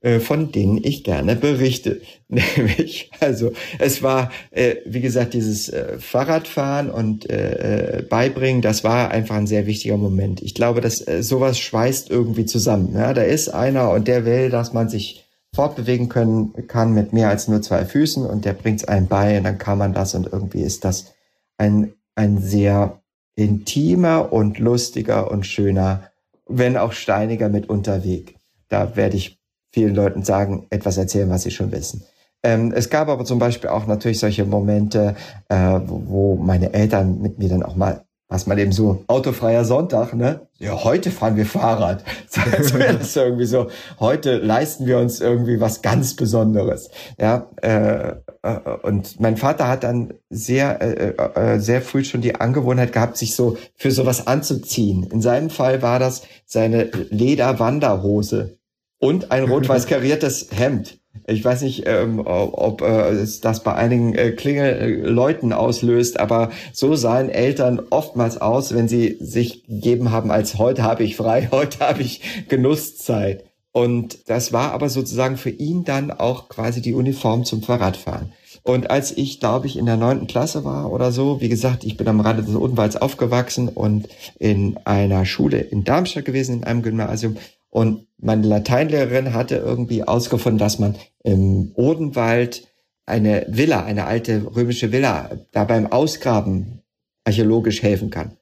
[0.01, 2.01] Äh, von denen ich gerne berichte.
[2.29, 3.51] Nämlich, also
[3.81, 9.49] es war, äh, wie gesagt, dieses äh, Fahrradfahren und äh, beibringen, das war einfach ein
[9.49, 10.41] sehr wichtiger Moment.
[10.41, 12.95] Ich glaube, dass äh, sowas schweißt irgendwie zusammen.
[12.95, 13.13] Ja?
[13.13, 15.25] Da ist einer und der will, dass man sich
[15.55, 19.39] fortbewegen können kann mit mehr als nur zwei Füßen und der bringt es einem bei
[19.39, 21.15] und dann kann man das und irgendwie ist das
[21.57, 23.01] ein, ein sehr
[23.35, 26.11] intimer und lustiger und schöner,
[26.47, 28.37] wenn auch steiniger mit Unterweg.
[28.69, 29.39] Da werde ich
[29.73, 32.03] vielen Leuten sagen, etwas erzählen, was sie schon wissen.
[32.43, 35.17] Ähm, es gab aber zum Beispiel auch natürlich solche Momente,
[35.49, 40.15] äh, wo meine Eltern mit mir dann auch mal, was man eben so, autofreier Sonntag,
[40.15, 40.49] ne?
[40.59, 42.05] Ja, heute fahren wir Fahrrad.
[42.61, 43.69] So wäre das irgendwie so.
[43.99, 46.91] Heute leisten wir uns irgendwie was ganz Besonderes.
[47.19, 52.35] Ja, äh, äh, und mein Vater hat dann sehr, äh, äh, sehr früh schon die
[52.35, 55.05] Angewohnheit gehabt, sich so für sowas anzuziehen.
[55.05, 58.59] In seinem Fall war das seine Lederwanderhose
[58.99, 60.98] und ein rot-weiß kariertes Hemd.
[61.27, 67.29] Ich weiß nicht, ähm, ob äh, das bei einigen äh, Klingelleuten auslöst, aber so sahen
[67.29, 72.03] Eltern oftmals aus, wenn sie sich gegeben haben, als heute habe ich frei, heute habe
[72.03, 73.45] ich Genusszeit.
[73.73, 78.33] Und das war aber sozusagen für ihn dann auch quasi die Uniform zum Fahrradfahren.
[78.63, 81.97] Und als ich, glaube ich, in der neunten Klasse war oder so, wie gesagt, ich
[81.97, 86.83] bin am Rande des Odenwalds aufgewachsen und in einer Schule in Darmstadt gewesen, in einem
[86.83, 87.37] Gymnasium.
[87.71, 92.67] Und meine Lateinlehrerin hatte irgendwie ausgefunden, dass man im Odenwald
[93.07, 96.83] eine Villa, eine alte römische Villa, da beim Ausgraben
[97.25, 98.33] archäologisch helfen kann.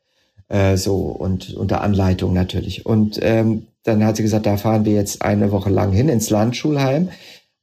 [0.48, 2.86] Äh, so und unter Anleitung natürlich.
[2.86, 6.30] Und ähm, dann hat sie gesagt, da fahren wir jetzt eine Woche lang hin ins
[6.30, 7.10] Landschulheim.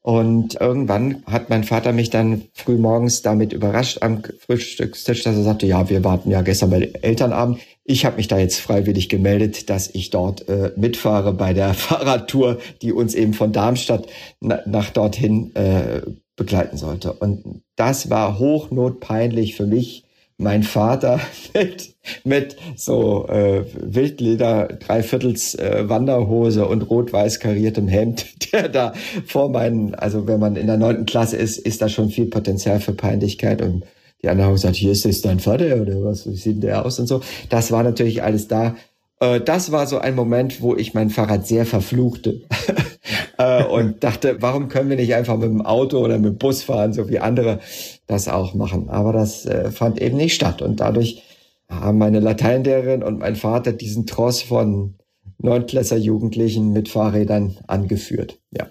[0.02, 5.44] Und irgendwann hat mein Vater mich dann früh morgens damit überrascht am Frühstückstisch, dass er
[5.44, 7.60] sagte, ja, wir warten ja gestern bei Elternabend.
[7.86, 12.60] Ich habe mich da jetzt freiwillig gemeldet, dass ich dort äh, mitfahre bei der Fahrradtour,
[12.82, 14.08] die uns eben von Darmstadt
[14.40, 16.02] na, nach dorthin äh,
[16.36, 17.14] begleiten sollte.
[17.14, 20.06] Und das war hochnotpeinlich für mich,
[20.38, 21.20] mein Vater
[21.54, 28.94] mit, mit so äh, Wildleder, Dreiviertels äh, Wanderhose und rot-weiß kariertem Hemd, der da
[29.26, 32.80] vor meinen, also wenn man in der neunten Klasse ist, ist da schon viel Potenzial
[32.80, 33.84] für Peinlichkeit und
[34.24, 37.00] die anderen haben gesagt, hier ist das dein Vater oder was, wie sieht der aus
[37.00, 37.22] und so.
[37.50, 38.76] Das war natürlich alles da.
[39.20, 42.42] Äh, das war so ein Moment, wo ich mein Fahrrad sehr verfluchte
[43.38, 46.64] äh, und dachte, warum können wir nicht einfach mit dem Auto oder mit dem Bus
[46.64, 47.60] fahren, so wie andere
[48.08, 48.90] das auch machen.
[48.90, 51.24] Aber das äh, fand eben nicht statt und dadurch
[51.70, 54.96] haben meine Lateinlehrerin und mein Vater diesen Tross von
[55.38, 58.40] Neunklässer Jugendlichen mit Fahrrädern angeführt.
[58.52, 58.68] Ja.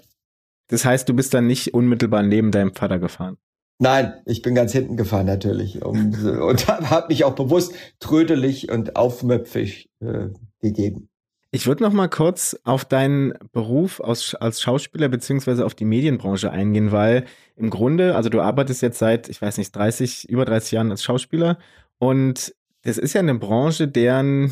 [0.69, 3.37] Das heißt, du bist dann nicht unmittelbar neben deinem Vater gefahren?
[3.79, 8.95] Nein, ich bin ganz hinten gefahren natürlich um, und habe mich auch bewusst trödelig und
[8.95, 10.29] aufmöpfig äh,
[10.61, 11.09] gegeben.
[11.51, 16.49] Ich würde noch mal kurz auf deinen Beruf als, als Schauspieler beziehungsweise auf die Medienbranche
[16.49, 20.71] eingehen, weil im Grunde, also du arbeitest jetzt seit, ich weiß nicht, 30, über 30
[20.71, 21.59] Jahren als Schauspieler
[21.99, 24.51] und das ist ja eine Branche, deren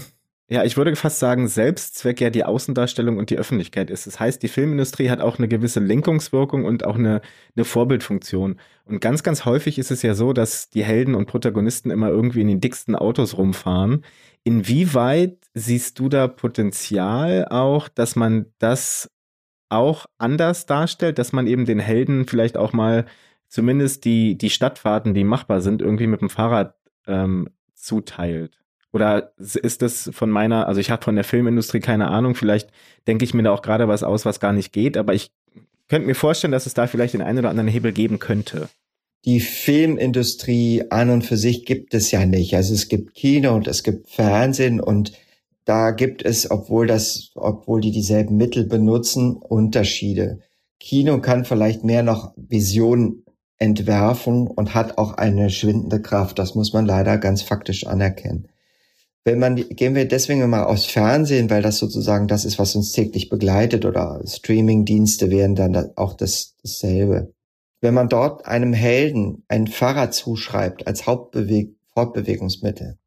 [0.51, 4.05] ja, ich würde fast sagen, Selbstzweck ja die Außendarstellung und die Öffentlichkeit ist.
[4.05, 7.21] Das heißt, die Filmindustrie hat auch eine gewisse Lenkungswirkung und auch eine,
[7.55, 8.59] eine Vorbildfunktion.
[8.83, 12.41] Und ganz, ganz häufig ist es ja so, dass die Helden und Protagonisten immer irgendwie
[12.41, 14.03] in den dicksten Autos rumfahren.
[14.43, 19.09] Inwieweit siehst du da Potenzial auch, dass man das
[19.69, 23.05] auch anders darstellt, dass man eben den Helden vielleicht auch mal
[23.47, 26.75] zumindest die, die Stadtfahrten, die machbar sind, irgendwie mit dem Fahrrad
[27.07, 28.60] ähm, zuteilt?
[28.93, 32.69] Oder ist das von meiner, also ich habe von der Filmindustrie keine Ahnung, vielleicht
[33.07, 35.31] denke ich mir da auch gerade was aus, was gar nicht geht, aber ich
[35.87, 38.69] könnte mir vorstellen, dass es da vielleicht den einen oder anderen Hebel geben könnte.
[39.23, 42.55] Die Filmindustrie an und für sich gibt es ja nicht.
[42.55, 45.13] Also es gibt Kino und es gibt Fernsehen und
[45.63, 50.39] da gibt es, obwohl das, obwohl die dieselben Mittel benutzen, Unterschiede.
[50.79, 53.23] Kino kann vielleicht mehr noch Visionen
[53.59, 56.39] entwerfen und hat auch eine schwindende Kraft.
[56.39, 58.47] Das muss man leider ganz faktisch anerkennen
[59.23, 62.91] wenn man, gehen wir deswegen mal aus Fernsehen, weil das sozusagen das ist, was uns
[62.91, 67.33] täglich begleitet oder Streaming-Dienste wären dann auch das, dasselbe.
[67.81, 72.97] Wenn man dort einem Helden ein Fahrrad zuschreibt als Hauptbeweg Fortbewegungsmittel,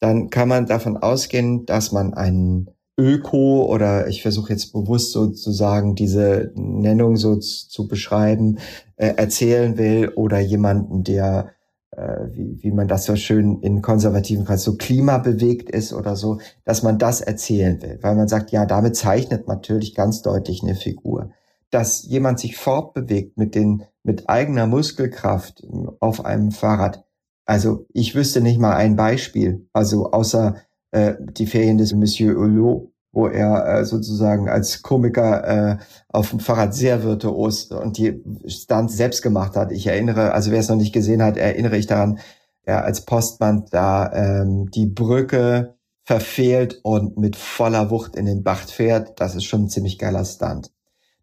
[0.00, 2.68] dann kann man davon ausgehen, dass man einen
[2.98, 8.58] Öko oder ich versuche jetzt bewusst sozusagen diese Nennung so zu beschreiben,
[8.96, 11.52] äh, erzählen will oder jemanden, der
[11.96, 16.82] wie, wie man das so schön in konservativen Kreisen so klimabewegt ist oder so, dass
[16.82, 20.74] man das erzählen will, weil man sagt, ja, damit zeichnet man natürlich ganz deutlich eine
[20.74, 21.30] Figur.
[21.70, 25.66] Dass jemand sich fortbewegt mit den, mit eigener Muskelkraft
[26.00, 27.04] auf einem Fahrrad.
[27.44, 30.56] Also ich wüsste nicht mal ein Beispiel, also außer
[30.92, 35.76] äh, die Ferien des Monsieur Hulot, wo er äh, sozusagen als Komiker äh,
[36.08, 39.70] auf dem Fahrrad sehr virtuos und die Stunts selbst gemacht hat.
[39.70, 42.18] Ich erinnere, also wer es noch nicht gesehen hat, erinnere ich daran,
[42.64, 48.66] er als Postmann da ähm, die Brücke verfehlt und mit voller Wucht in den Bach
[48.66, 49.20] fährt.
[49.20, 50.70] Das ist schon ein ziemlich geiler Stunt.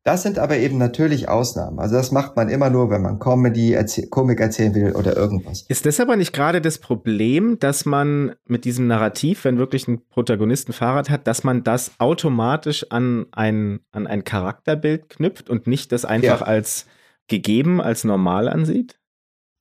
[0.09, 1.77] Das sind aber eben natürlich Ausnahmen.
[1.77, 5.61] Also das macht man immer nur, wenn man Comedy, erzäh Komik erzählen will oder irgendwas.
[5.67, 10.01] Ist das aber nicht gerade das Problem, dass man mit diesem Narrativ, wenn wirklich ein
[10.09, 15.67] Protagonist ein Fahrrad hat, dass man das automatisch an ein, an ein Charakterbild knüpft und
[15.67, 16.47] nicht das einfach ja.
[16.47, 16.87] als
[17.27, 18.99] gegeben, als normal ansieht?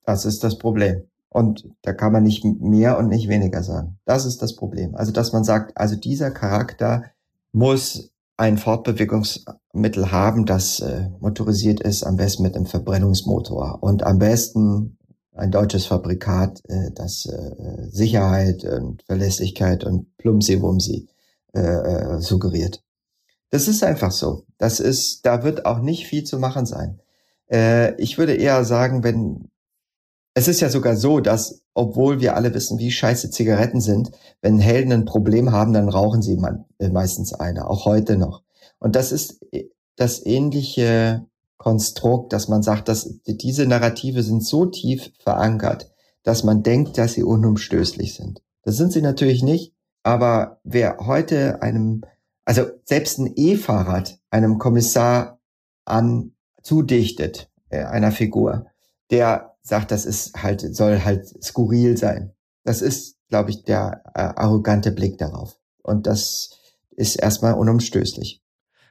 [0.07, 1.03] Das ist das Problem.
[1.29, 3.99] Und da kann man nicht mehr und nicht weniger sagen.
[4.07, 4.95] Das ist das Problem.
[4.95, 7.05] Also, dass man sagt, also dieser Charakter
[7.53, 14.19] muss ein Fortbewegungsmittel haben, das äh, motorisiert ist, am besten mit einem Verbrennungsmotor und am
[14.19, 14.97] besten
[15.33, 21.09] ein deutsches Fabrikat, äh, das äh, Sicherheit und Verlässlichkeit und Plumsi-Wumsi
[21.53, 22.83] äh, äh, suggeriert.
[23.51, 24.45] Das ist einfach so.
[24.57, 27.01] Das ist, da wird auch nicht viel zu machen sein.
[27.51, 29.51] Äh, ich würde eher sagen, wenn
[30.39, 34.61] es ist ja sogar so, dass, obwohl wir alle wissen, wie scheiße Zigaretten sind, wenn
[34.61, 36.39] Helden ein Problem haben, dann rauchen sie
[36.79, 38.45] äh, meistens eine, auch heute noch.
[38.79, 39.65] Und das ist äh,
[39.97, 41.27] das ähnliche
[41.57, 45.91] Konstrukt, dass man sagt, dass diese Narrative sind so tief verankert,
[46.23, 48.41] dass man denkt, dass sie unumstößlich sind.
[48.63, 49.75] Das sind sie natürlich nicht,
[50.05, 52.03] aber wer heute einem,
[52.45, 55.41] also selbst ein E-Fahrrad einem Kommissar
[55.85, 56.31] an
[56.63, 58.67] zudichtet, äh, einer Figur,
[59.11, 62.33] der sagt, das ist halt, soll halt skurril sein.
[62.65, 65.59] Das ist, glaube ich, der äh, arrogante Blick darauf.
[65.83, 66.51] Und das
[66.91, 68.43] ist erstmal unumstößlich.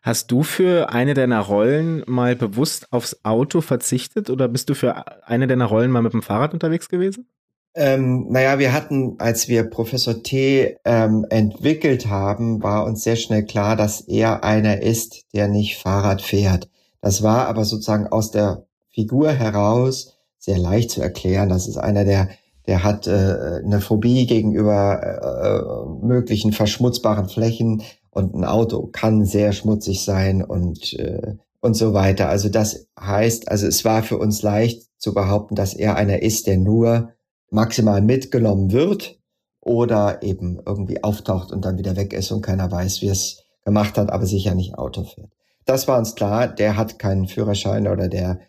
[0.02, 5.28] Hast du für eine deiner Rollen mal bewusst aufs Auto verzichtet oder bist du für
[5.28, 7.28] eine deiner Rollen mal mit dem Fahrrad unterwegs gewesen?
[7.76, 13.46] Ähm, naja, wir hatten, als wir Professor T ähm, entwickelt haben, war uns sehr schnell
[13.46, 16.70] klar, dass er einer ist, der nicht Fahrrad fährt.
[17.02, 20.17] Das war aber sozusagen aus der Figur heraus
[20.48, 21.50] sehr leicht zu erklären.
[21.50, 22.30] Das ist einer der,
[22.68, 29.52] der hat äh, eine Phobie gegenüber äh, möglichen verschmutzbaren Flächen und ein Auto kann sehr
[29.52, 32.30] schmutzig sein und äh, und so weiter.
[32.30, 36.48] Also das heißt, also es war für uns leicht zu behaupten, dass er einer ist,
[36.48, 37.10] der nur
[37.50, 39.20] maximal mitgenommen wird
[39.60, 43.98] oder eben irgendwie auftaucht und dann wieder weg ist und keiner weiß, wie es gemacht
[43.98, 45.32] hat, aber sicher nicht Auto fährt.
[45.66, 48.40] Das war uns klar, der hat keinen Führerschein oder der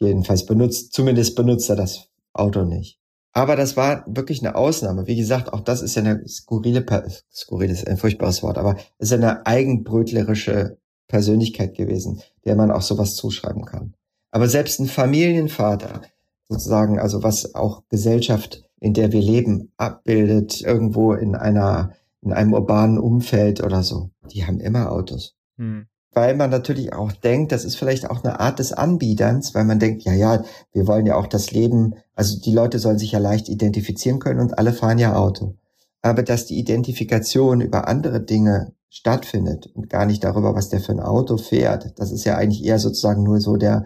[0.00, 2.98] jedenfalls benutzt, zumindest benutzt er das Auto nicht.
[3.32, 5.06] Aber das war wirklich eine Ausnahme.
[5.06, 6.84] Wie gesagt, auch das ist ja eine skurrile,
[7.32, 10.76] skurril ist ein furchtbares Wort, aber es ist eine eigenbrötlerische
[11.08, 13.94] Persönlichkeit gewesen, der man auch sowas zuschreiben kann.
[14.30, 16.02] Aber selbst ein Familienvater,
[16.48, 22.52] sozusagen, also was auch Gesellschaft, in der wir leben, abbildet, irgendwo in einer, in einem
[22.52, 25.34] urbanen Umfeld oder so, die haben immer Autos.
[25.56, 29.64] Hm weil man natürlich auch denkt, das ist vielleicht auch eine Art des Anbieterns, weil
[29.64, 33.12] man denkt, ja, ja, wir wollen ja auch das Leben, also die Leute sollen sich
[33.12, 35.56] ja leicht identifizieren können und alle fahren ja Auto.
[36.02, 40.92] Aber dass die Identifikation über andere Dinge stattfindet und gar nicht darüber, was der für
[40.92, 43.84] ein Auto fährt, das ist ja eigentlich eher sozusagen nur so der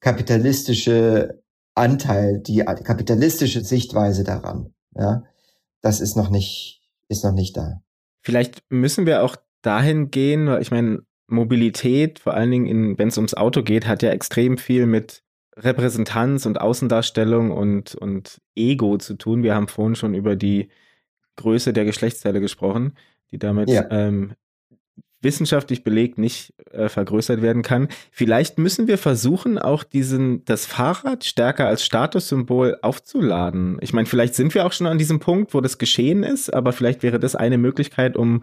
[0.00, 1.42] kapitalistische
[1.74, 5.22] Anteil, die kapitalistische Sichtweise daran, ja.
[5.80, 7.82] Das ist noch nicht, ist noch nicht da.
[8.20, 13.34] Vielleicht müssen wir auch dahin gehen, ich meine, Mobilität, vor allen Dingen, wenn es ums
[13.34, 15.22] Auto geht, hat ja extrem viel mit
[15.56, 19.42] Repräsentanz und Außendarstellung und, und Ego zu tun.
[19.42, 20.68] Wir haben vorhin schon über die
[21.36, 22.94] Größe der Geschlechtsteile gesprochen,
[23.30, 23.86] die damit ja.
[23.90, 24.32] ähm,
[25.22, 27.88] wissenschaftlich belegt nicht äh, vergrößert werden kann.
[28.10, 33.78] Vielleicht müssen wir versuchen, auch diesen, das Fahrrad stärker als Statussymbol aufzuladen.
[33.80, 36.72] Ich meine, vielleicht sind wir auch schon an diesem Punkt, wo das geschehen ist, aber
[36.72, 38.42] vielleicht wäre das eine Möglichkeit, um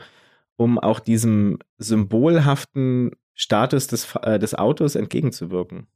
[0.60, 5.88] um auch diesem symbolhaften Status des, äh, des Autos entgegenzuwirken?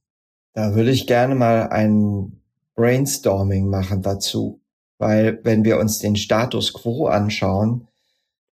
[0.54, 2.40] Da würde ich gerne mal ein
[2.76, 4.62] Brainstorming machen dazu,
[4.98, 7.88] weil wenn wir uns den Status quo anschauen,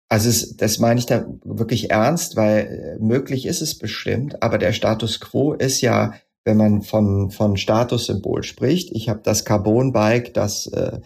[0.07, 4.57] also es, das meine ich da wirklich ernst, weil äh, möglich ist es bestimmt, aber
[4.57, 6.13] der Status quo ist ja,
[6.45, 11.01] wenn man von, von Statussymbol spricht, ich habe das Carbon-Bike, das äh,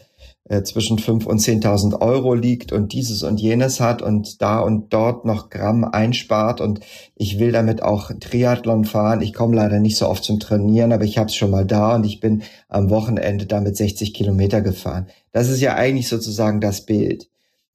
[0.52, 4.92] äh, zwischen fünf und zehntausend Euro liegt und dieses und jenes hat und da und
[4.92, 6.82] dort noch Gramm einspart und
[7.16, 9.22] ich will damit auch Triathlon fahren.
[9.22, 11.96] Ich komme leider nicht so oft zum Trainieren, aber ich habe es schon mal da
[11.96, 15.08] und ich bin am Wochenende damit 60 Kilometer gefahren.
[15.32, 17.30] Das ist ja eigentlich sozusagen das Bild.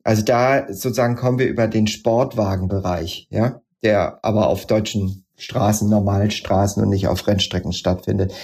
[0.04, 6.30] Also da sozusagen kommen wir über den Sportwagenbereich, ja, der aber auf deutschen Straßen, normalen
[6.30, 8.34] Straßen und nicht auf Rennstrecken stattfindet.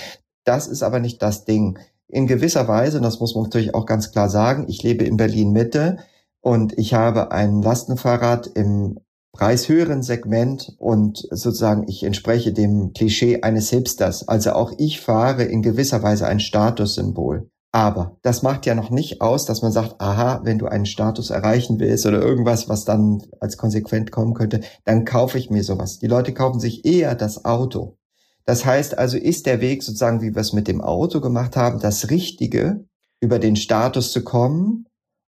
[0.45, 1.79] Das ist aber nicht das Ding
[2.13, 5.17] in gewisser Weise, und das muss man natürlich auch ganz klar sagen, ich lebe in
[5.17, 5.97] Berlin Mitte
[6.43, 9.01] und ich habe ein Lastenfahrrad im
[9.33, 14.29] preishöheren Segment und sozusagen ich entspreche dem Klischee eines Hipsters.
[14.29, 17.49] Also auch ich fahre in gewisser Weise ein Statussymbol.
[17.75, 21.31] Aber das macht ja noch nicht aus, dass man sagt, aha, wenn du einen Status
[21.31, 25.99] erreichen willst oder irgendwas, was dann als konsequent kommen könnte, dann kaufe ich mir sowas.
[25.99, 27.97] Die Leute kaufen sich eher das Auto.
[28.45, 31.81] Das heißt also, ist der Weg sozusagen, wie wir es mit dem Auto gemacht haben,
[31.81, 32.85] das Richtige,
[33.21, 34.87] über den Status zu kommen,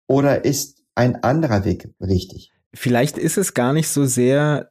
[0.08, 2.52] oder ist ein anderer Weg richtig?
[2.74, 4.70] Vielleicht ist es gar nicht so sehr,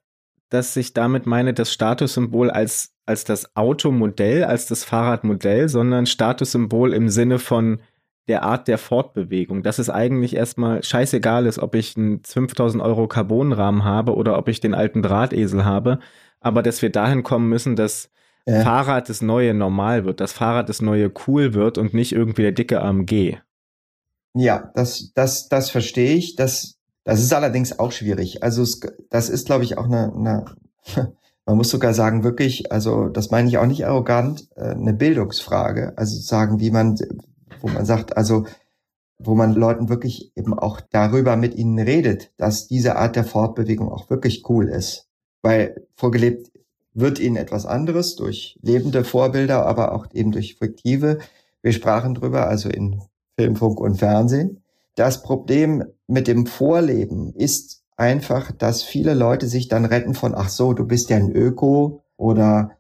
[0.50, 6.94] dass ich damit meine, das Statussymbol als, als das Automodell, als das Fahrradmodell, sondern Statussymbol
[6.94, 7.80] im Sinne von
[8.28, 13.08] der Art der Fortbewegung, dass es eigentlich erstmal scheißegal ist, ob ich einen 5000 Euro
[13.08, 16.00] Carbonrahmen habe oder ob ich den alten Drahtesel habe,
[16.40, 18.10] aber dass wir dahin kommen müssen, dass
[18.46, 18.62] ja.
[18.62, 22.52] Fahrrad das neue Normal wird, das Fahrrad das neue Cool wird und nicht irgendwie der
[22.52, 23.38] dicke AMG.
[24.34, 26.36] Ja, das, das, das verstehe ich.
[26.36, 28.44] Das, das ist allerdings auch schwierig.
[28.44, 28.80] Also es,
[29.10, 30.46] das ist, glaube ich, auch eine, eine,
[31.46, 35.94] man muss sogar sagen, wirklich, also das meine ich auch nicht arrogant, äh, eine Bildungsfrage.
[35.98, 36.98] Also sagen, wie man,
[37.60, 38.46] wo man sagt, also
[39.24, 43.92] wo man Leuten wirklich eben auch darüber mit ihnen redet, dass diese Art der Fortbewegung
[43.92, 45.08] auch wirklich cool ist.
[45.44, 46.51] Weil vorgelebt
[46.94, 51.20] wird ihnen etwas anderes durch lebende Vorbilder, aber auch eben durch fiktive.
[51.62, 53.02] Wir sprachen drüber, also in
[53.38, 54.64] Film, Funk und Fernsehen.
[54.96, 60.50] Das Problem mit dem Vorleben ist einfach, dass viele Leute sich dann retten von, ach
[60.50, 62.72] so, du bist ja ein Öko oder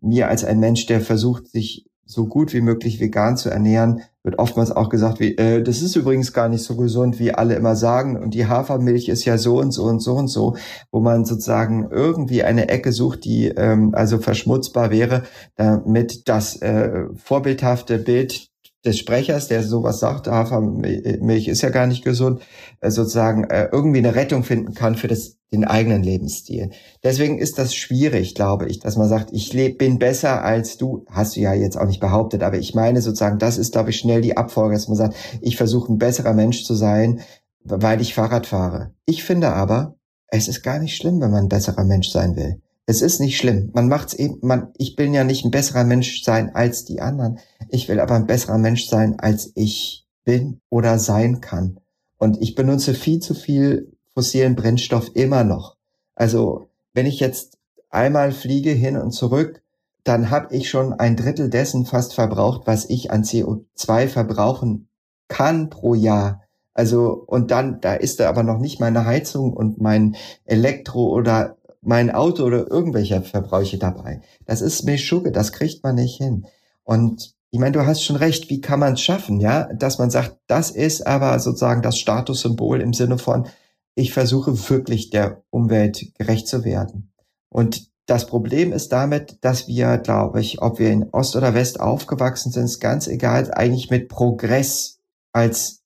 [0.00, 4.38] mir als ein Mensch, der versucht, sich so gut wie möglich vegan zu ernähren, wird
[4.38, 7.74] oftmals auch gesagt, wie, äh, das ist übrigens gar nicht so gesund, wie alle immer
[7.74, 8.16] sagen.
[8.16, 10.56] Und die Hafermilch ist ja so und so und so und so,
[10.90, 15.22] wo man sozusagen irgendwie eine Ecke sucht, die ähm, also verschmutzbar wäre,
[15.56, 18.49] damit das äh, vorbildhafte Bild
[18.84, 22.40] des Sprechers, der sowas sagt, Hafermilch ist ja gar nicht gesund,
[22.80, 26.70] äh, sozusagen äh, irgendwie eine Rettung finden kann für das, den eigenen Lebensstil.
[27.02, 31.04] Deswegen ist das schwierig, glaube ich, dass man sagt, ich bin besser als du.
[31.10, 33.98] Hast du ja jetzt auch nicht behauptet, aber ich meine sozusagen, das ist, glaube ich,
[33.98, 37.20] schnell die Abfolge, dass man sagt, ich versuche ein besserer Mensch zu sein,
[37.64, 38.94] weil ich Fahrrad fahre.
[39.04, 39.96] Ich finde aber,
[40.28, 42.62] es ist gar nicht schlimm, wenn man ein besserer Mensch sein will.
[42.90, 43.70] Es ist nicht schlimm.
[43.72, 47.38] Man macht's eben, man, ich will ja nicht ein besserer Mensch sein als die anderen.
[47.68, 51.78] Ich will aber ein besserer Mensch sein, als ich bin oder sein kann.
[52.18, 55.76] Und ich benutze viel zu viel fossilen Brennstoff immer noch.
[56.16, 57.58] Also, wenn ich jetzt
[57.90, 59.62] einmal fliege hin und zurück,
[60.02, 64.88] dann habe ich schon ein Drittel dessen fast verbraucht, was ich an CO2 verbrauchen
[65.28, 66.42] kann pro Jahr.
[66.74, 71.56] Also, und dann, da ist da aber noch nicht meine Heizung und mein Elektro oder
[71.82, 74.20] mein Auto oder irgendwelche Verbräuche dabei.
[74.46, 76.46] Das ist Meschugge, das kriegt man nicht hin.
[76.84, 80.10] Und ich meine, du hast schon recht, wie kann man es schaffen, ja, dass man
[80.10, 83.46] sagt, das ist aber sozusagen das Statussymbol im Sinne von,
[83.94, 87.12] ich versuche wirklich der Umwelt gerecht zu werden.
[87.48, 91.80] Und das Problem ist damit, dass wir, glaube ich, ob wir in Ost oder West
[91.80, 94.98] aufgewachsen sind, ist ganz egal, eigentlich mit Progress
[95.32, 95.82] als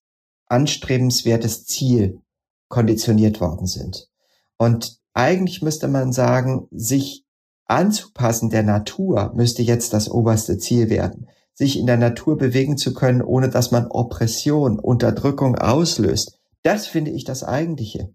[0.47, 2.21] anstrebenswertes Ziel
[2.69, 4.09] konditioniert worden sind.
[4.57, 7.25] Und eigentlich müsste man sagen, sich
[7.67, 11.29] anzupassen der Natur müsste jetzt das oberste Ziel werden.
[11.55, 16.39] Sich in der Natur bewegen zu können, ohne dass man Oppression, Unterdrückung auslöst.
[16.63, 18.13] Das finde ich das eigentliche,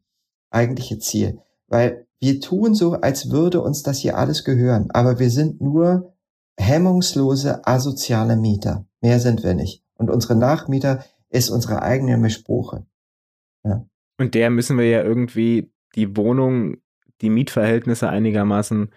[0.50, 1.40] eigentliche Ziel.
[1.68, 4.92] Weil wir tun so, als würde uns das hier alles gehören.
[4.92, 6.14] Aber wir sind nur
[6.60, 8.86] hemmungslose, asoziale Mieter.
[9.00, 9.84] Mehr sind wir nicht.
[9.96, 12.86] Und unsere Nachmieter ist unsere eigene Mischbuche.
[13.64, 13.86] Ja.
[14.18, 16.78] Und der müssen wir ja irgendwie die Wohnung
[17.22, 18.90] die Mietverhältnisse einigermaßen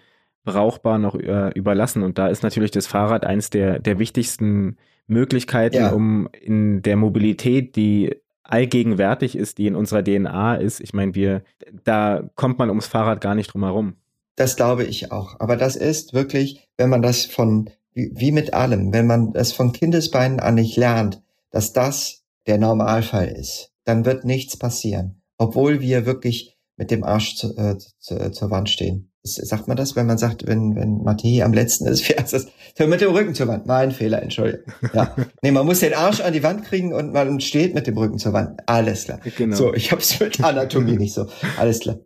[0.45, 2.03] brauchbar noch äh, überlassen.
[2.03, 5.93] Und da ist natürlich das Fahrrad eins der, der wichtigsten Möglichkeiten, ja.
[5.93, 10.81] um in der Mobilität, die allgegenwärtig ist, die in unserer DNA ist.
[10.81, 11.43] Ich meine, wir,
[11.85, 13.95] da kommt man ums Fahrrad gar nicht drum herum.
[14.37, 15.39] Das glaube ich auch.
[15.41, 19.53] Aber das ist wirklich, wenn man das von, wie, wie mit allem, wenn man das
[19.53, 25.23] von Kindesbeinen an nicht lernt, dass das der Normalfall ist, dann wird nichts passieren.
[25.39, 29.13] Obwohl wir wirklich mit dem Arsch zu, äh, zu, zur Wand stehen.
[29.25, 32.47] Sagt man das, wenn man sagt, wenn, wenn Mattei am letzten ist, wie heißt das?
[32.79, 33.67] Mit dem Rücken zur Wand.
[33.67, 34.73] Mein Fehler, Entschuldigung.
[34.93, 35.15] Ja.
[35.43, 38.19] Nee, man muss den Arsch an die Wand kriegen und man steht mit dem Rücken
[38.19, 38.61] zur Wand.
[38.67, 39.21] Alles klar.
[39.37, 39.55] Genau.
[39.55, 41.27] So, ich hab's mit Anatomie nicht so.
[41.59, 41.99] Alles klar.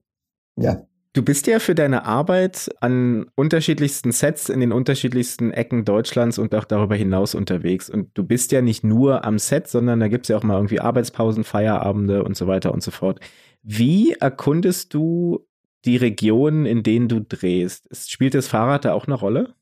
[0.56, 0.86] Ja.
[1.16, 6.54] Du bist ja für deine Arbeit an unterschiedlichsten Sets in den unterschiedlichsten Ecken Deutschlands und
[6.54, 7.88] auch darüber hinaus unterwegs.
[7.88, 10.80] Und du bist ja nicht nur am Set, sondern da gibt's ja auch mal irgendwie
[10.80, 13.20] Arbeitspausen, Feierabende und so weiter und so fort.
[13.68, 15.44] Wie erkundest du
[15.84, 17.88] die Regionen, in denen du drehst?
[18.08, 19.54] Spielt das Fahrrad da auch eine Rolle?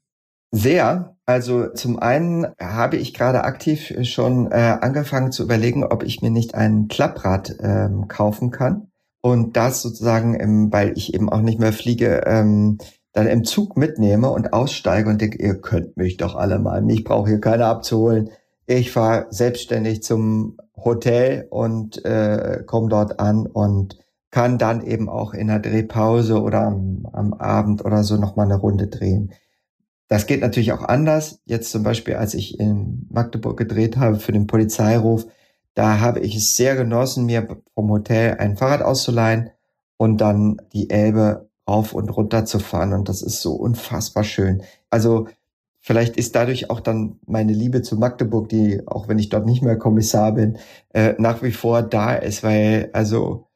[0.52, 1.16] Sehr.
[1.24, 6.30] Also zum einen habe ich gerade aktiv schon äh, angefangen zu überlegen, ob ich mir
[6.30, 8.88] nicht ein Klapprad ähm, kaufen kann
[9.22, 12.76] und das sozusagen, im, weil ich eben auch nicht mehr fliege, ähm,
[13.14, 17.04] dann im Zug mitnehme und aussteige und denke, ihr könnt mich doch alle mal, ich
[17.04, 18.28] brauche hier keiner abzuholen.
[18.66, 23.98] Ich fahre selbstständig zum Hotel und äh, komme dort an und
[24.30, 28.56] kann dann eben auch in der Drehpause oder am, am Abend oder so nochmal eine
[28.56, 29.32] Runde drehen.
[30.08, 31.40] Das geht natürlich auch anders.
[31.44, 35.26] Jetzt zum Beispiel, als ich in Magdeburg gedreht habe für den Polizeiruf,
[35.74, 39.50] da habe ich es sehr genossen, mir vom Hotel ein Fahrrad auszuleihen
[39.96, 42.92] und dann die Elbe rauf und runter zu fahren.
[42.92, 44.62] Und das ist so unfassbar schön.
[44.90, 45.28] Also
[45.86, 49.62] Vielleicht ist dadurch auch dann meine Liebe zu Magdeburg, die, auch wenn ich dort nicht
[49.62, 50.56] mehr Kommissar bin,
[50.94, 53.48] äh, nach wie vor da ist, weil also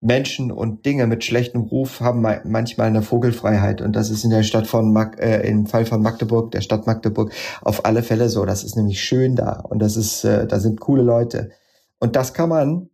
[0.00, 3.80] Menschen und Dinge mit schlechtem Ruf haben manchmal eine Vogelfreiheit.
[3.80, 6.86] Und das ist in der Stadt von Mag äh, im Fall von Magdeburg, der Stadt
[6.86, 8.44] Magdeburg, auf alle Fälle so.
[8.44, 9.58] Das ist nämlich schön da.
[9.68, 11.50] Und das ist, äh, da sind coole Leute.
[11.98, 12.90] Und das kann man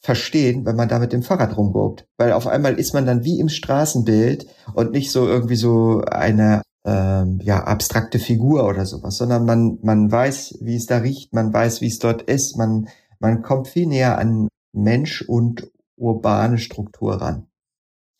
[0.00, 3.40] verstehen, wenn man da mit dem Fahrrad rumguckt, weil auf einmal ist man dann wie
[3.40, 9.44] im Straßenbild und nicht so irgendwie so eine ähm, ja, abstrakte Figur oder sowas, sondern
[9.44, 13.42] man, man weiß, wie es da riecht, man weiß, wie es dort ist, man, man
[13.42, 17.46] kommt viel näher an Mensch und urbane Struktur ran.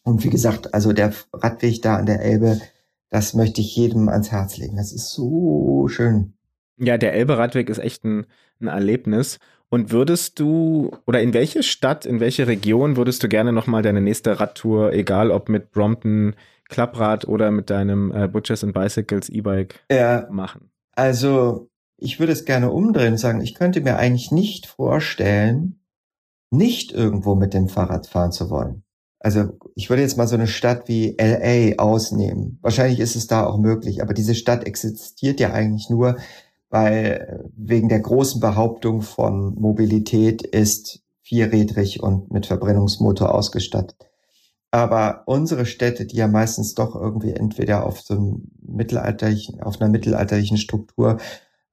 [0.02, 2.60] Und wie gesagt, also der Radweg da an der Elbe,
[3.10, 4.76] das möchte ich jedem ans Herz legen.
[4.76, 6.34] Das ist so schön.
[6.78, 8.26] Ja, der Elbe-Radweg ist echt ein,
[8.60, 9.38] ein Erlebnis.
[9.70, 14.00] Und würdest du, oder in welche Stadt, in welche Region würdest du gerne nochmal deine
[14.00, 16.34] nächste Radtour, egal ob mit Brompton,
[16.68, 20.70] Klapprad oder mit deinem äh, Butchers and Bicycles E-Bike ja, machen?
[20.92, 25.80] Also, ich würde es gerne umdrehen und sagen, ich könnte mir eigentlich nicht vorstellen,
[26.50, 28.84] nicht irgendwo mit dem Fahrrad fahren zu wollen.
[29.20, 32.58] Also ich würde jetzt mal so eine Stadt wie LA ausnehmen.
[32.62, 36.16] Wahrscheinlich ist es da auch möglich, aber diese Stadt existiert ja eigentlich nur,
[36.70, 44.07] weil wegen der großen Behauptung von Mobilität ist vierrädrig und mit Verbrennungsmotor ausgestattet.
[44.70, 49.90] Aber unsere Städte, die ja meistens doch irgendwie entweder auf so einem mittelalterlichen, auf einer
[49.90, 51.18] mittelalterlichen Struktur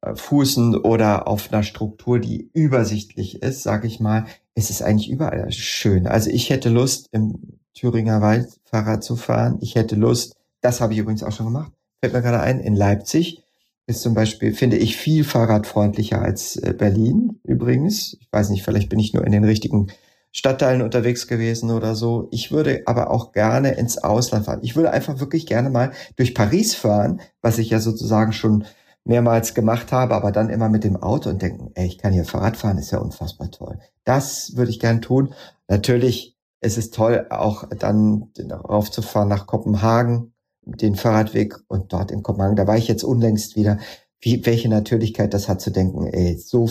[0.02, 4.26] äh, fußen oder auf einer Struktur, die übersichtlich ist, sage ich mal,
[4.56, 6.08] ist es eigentlich überall schön.
[6.08, 9.58] Also ich hätte Lust, im Thüringer Wald Fahrrad zu fahren.
[9.60, 12.76] Ich hätte Lust, das habe ich übrigens auch schon gemacht, fällt mir gerade ein, in
[12.76, 13.42] Leipzig
[13.88, 18.18] ist zum Beispiel, finde ich, viel fahrradfreundlicher als äh, Berlin übrigens.
[18.20, 19.88] Ich weiß nicht, vielleicht bin ich nur in den richtigen
[20.36, 22.28] Stadtteilen unterwegs gewesen oder so.
[22.30, 24.60] Ich würde aber auch gerne ins Ausland fahren.
[24.64, 28.66] Ich würde einfach wirklich gerne mal durch Paris fahren, was ich ja sozusagen schon
[29.06, 32.26] mehrmals gemacht habe, aber dann immer mit dem Auto und denken, ey, ich kann hier
[32.26, 33.80] Fahrrad fahren, ist ja unfassbar toll.
[34.04, 35.34] Das würde ich gerne tun.
[35.70, 40.34] Natürlich ist es toll, auch dann raufzufahren nach Kopenhagen,
[40.66, 43.78] den Fahrradweg und dort in Kopenhagen, da war ich jetzt unlängst wieder,
[44.20, 46.70] wie, welche Natürlichkeit das hat zu denken, ey, so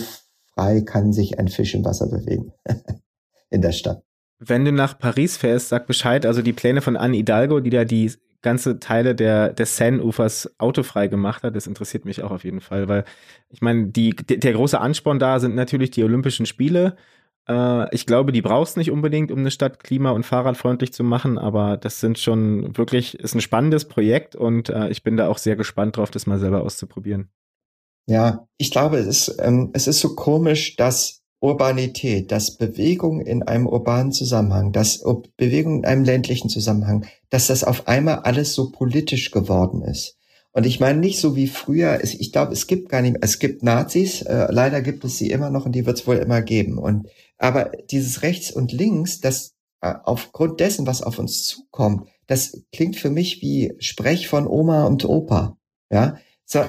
[0.53, 2.53] frei kann sich ein Fisch im Wasser bewegen
[3.55, 4.03] in der Stadt.
[4.39, 7.85] Wenn du nach Paris fährst, sag Bescheid, also die Pläne von Anne Hidalgo, die da
[7.85, 12.61] die ganze Teile der, des Seine-Ufers autofrei gemacht hat, das interessiert mich auch auf jeden
[12.61, 13.05] Fall, weil
[13.49, 16.95] ich meine, die, der große Ansporn da sind natürlich die Olympischen Spiele
[17.47, 21.37] äh, ich glaube, die brauchst nicht unbedingt, um eine Stadt klima- und fahrradfreundlich zu machen,
[21.37, 25.37] aber das sind schon wirklich, ist ein spannendes Projekt und äh, ich bin da auch
[25.37, 27.29] sehr gespannt drauf, das mal selber auszuprobieren.
[28.07, 33.43] Ja, ich glaube, es ist, ähm, es ist so komisch, dass Urbanität, dass Bewegung in
[33.43, 35.03] einem urbanen Zusammenhang, dass
[35.37, 40.17] Bewegung in einem ländlichen Zusammenhang, dass das auf einmal alles so politisch geworden ist.
[40.53, 43.61] Und ich meine nicht so wie früher, ich glaube, es gibt gar nicht, es gibt
[43.61, 46.77] Nazis, äh, leider gibt es sie immer noch und die wird es wohl immer geben.
[46.79, 52.63] Und aber dieses Rechts und Links, das äh, aufgrund dessen, was auf uns zukommt, das
[52.71, 55.57] klingt für mich wie Sprech von Oma und Opa.
[55.91, 56.61] Ja, so,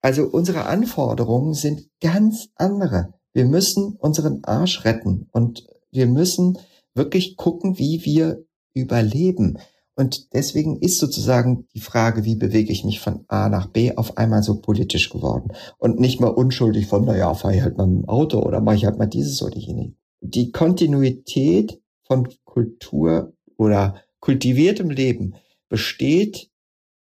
[0.00, 3.12] also unsere Anforderungen sind ganz andere.
[3.32, 6.58] Wir müssen unseren Arsch retten und wir müssen
[6.94, 9.58] wirklich gucken, wie wir überleben.
[9.94, 14.16] Und deswegen ist sozusagen die Frage, wie bewege ich mich von A nach B, auf
[14.16, 15.52] einmal so politisch geworden.
[15.78, 18.76] Und nicht mal unschuldig von, naja, fahre ich halt mal mit dem Auto oder mache
[18.76, 19.92] ich halt mal dieses oder jenes.
[20.20, 25.34] Die Kontinuität von Kultur oder kultiviertem Leben
[25.68, 26.50] besteht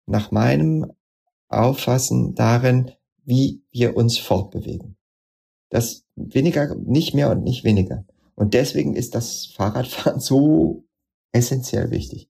[0.06, 0.92] nach meinem
[1.48, 2.92] Auffassen darin,
[3.24, 4.96] wie wir uns fortbewegen.
[5.70, 8.04] Das weniger, nicht mehr und nicht weniger.
[8.34, 10.84] Und deswegen ist das Fahrradfahren so
[11.32, 12.28] essentiell wichtig.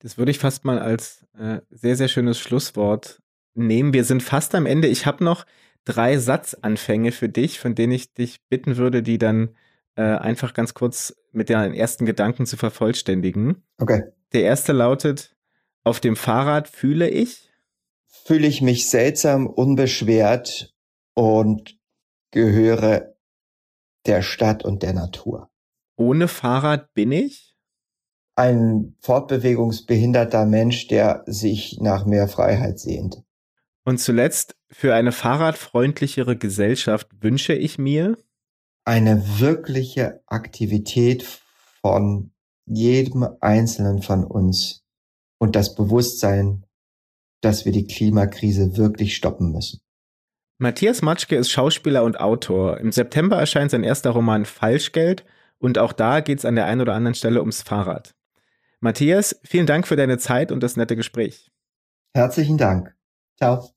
[0.00, 3.22] Das würde ich fast mal als äh, sehr, sehr schönes Schlusswort
[3.54, 3.92] nehmen.
[3.92, 4.88] Wir sind fast am Ende.
[4.88, 5.46] Ich habe noch
[5.84, 9.54] drei Satzanfänge für dich, von denen ich dich bitten würde, die dann
[9.96, 13.62] äh, einfach ganz kurz mit den ersten Gedanken zu vervollständigen.
[13.78, 14.02] Okay.
[14.32, 15.34] Der erste lautet,
[15.84, 17.50] auf dem Fahrrad fühle ich.
[18.06, 20.74] Fühle ich mich seltsam, unbeschwert
[21.14, 21.78] und
[22.32, 23.15] gehöre
[24.06, 25.50] der Stadt und der Natur.
[25.96, 27.56] Ohne Fahrrad bin ich?
[28.36, 33.22] ein fortbewegungsbehinderter Mensch, der sich nach mehr Freiheit sehnt.
[33.84, 38.18] Und zuletzt, für eine fahrradfreundlichere Gesellschaft wünsche ich mir
[38.84, 41.24] eine wirkliche Aktivität
[41.80, 42.32] von
[42.66, 44.84] jedem Einzelnen von uns
[45.38, 46.66] und das Bewusstsein,
[47.40, 49.80] dass wir die Klimakrise wirklich stoppen müssen.
[50.58, 52.78] Matthias Matschke ist Schauspieler und Autor.
[52.78, 55.24] Im September erscheint sein erster Roman Falschgeld
[55.58, 58.14] und auch da geht es an der einen oder anderen Stelle ums Fahrrad.
[58.80, 61.50] Matthias, vielen Dank für deine Zeit und das nette Gespräch.
[62.14, 62.94] Herzlichen Dank.
[63.36, 63.68] Ciao.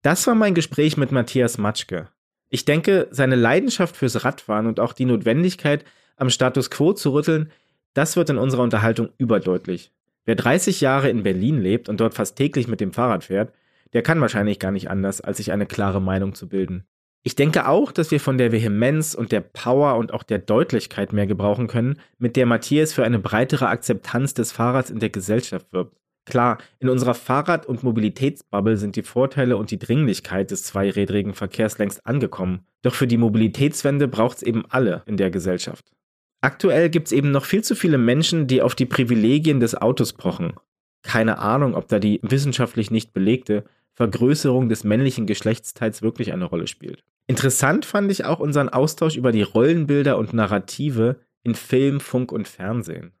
[0.00, 2.08] Das war mein Gespräch mit Matthias Matschke.
[2.48, 5.84] Ich denke, seine Leidenschaft fürs Radfahren und auch die Notwendigkeit,
[6.16, 7.52] am Status quo zu rütteln,
[7.92, 9.92] das wird in unserer Unterhaltung überdeutlich.
[10.24, 13.52] Wer 30 Jahre in Berlin lebt und dort fast täglich mit dem Fahrrad fährt,
[13.92, 16.84] der kann wahrscheinlich gar nicht anders, als sich eine klare Meinung zu bilden.
[17.24, 21.12] Ich denke auch, dass wir von der Vehemenz und der Power und auch der Deutlichkeit
[21.12, 25.72] mehr gebrauchen können, mit der Matthias für eine breitere Akzeptanz des Fahrrads in der Gesellschaft
[25.72, 25.96] wirbt.
[26.24, 31.78] Klar, in unserer Fahrrad- und Mobilitätsbubble sind die Vorteile und die Dringlichkeit des zweirädrigen Verkehrs
[31.78, 32.66] längst angekommen.
[32.82, 35.92] Doch für die Mobilitätswende braucht es eben alle in der Gesellschaft.
[36.40, 40.12] Aktuell gibt es eben noch viel zu viele Menschen, die auf die Privilegien des Autos
[40.12, 40.54] pochen.
[41.02, 46.66] Keine Ahnung, ob da die wissenschaftlich nicht belegte Vergrößerung des männlichen Geschlechtsteils wirklich eine Rolle
[46.66, 47.04] spielt.
[47.26, 52.48] Interessant fand ich auch unseren Austausch über die Rollenbilder und Narrative in Film, Funk und
[52.48, 53.12] Fernsehen.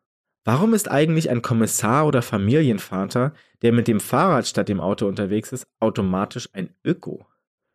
[0.44, 3.32] Warum ist eigentlich ein Kommissar oder Familienvater,
[3.62, 7.26] der mit dem Fahrrad statt dem Auto unterwegs ist, automatisch ein Öko?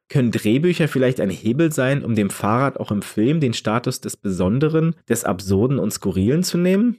[0.09, 4.17] Können Drehbücher vielleicht ein Hebel sein, um dem Fahrrad auch im Film den Status des
[4.17, 6.97] Besonderen, des Absurden und Skurrilen zu nehmen?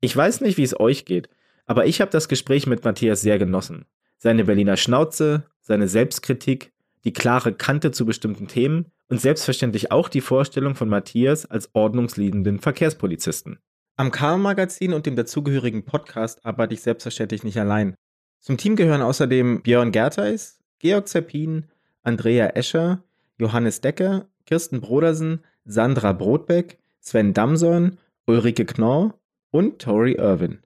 [0.00, 1.28] Ich weiß nicht, wie es euch geht,
[1.66, 3.86] aber ich habe das Gespräch mit Matthias sehr genossen.
[4.24, 6.70] Seine Berliner Schnauze, seine Selbstkritik,
[7.02, 12.60] die klare Kante zu bestimmten Themen und selbstverständlich auch die Vorstellung von Matthias als ordnungsliebenden
[12.60, 13.58] Verkehrspolizisten.
[13.96, 17.96] Am Karl-Magazin und dem dazugehörigen Podcast arbeite ich selbstverständlich nicht allein.
[18.38, 21.66] Zum Team gehören außerdem Björn Gertheis, Georg Zeppin,
[22.04, 23.02] Andrea Escher,
[23.38, 29.18] Johannes Decker, Kirsten Brodersen, Sandra Brotbeck, Sven Damson, Ulrike Knorr
[29.50, 30.62] und Tori Irwin.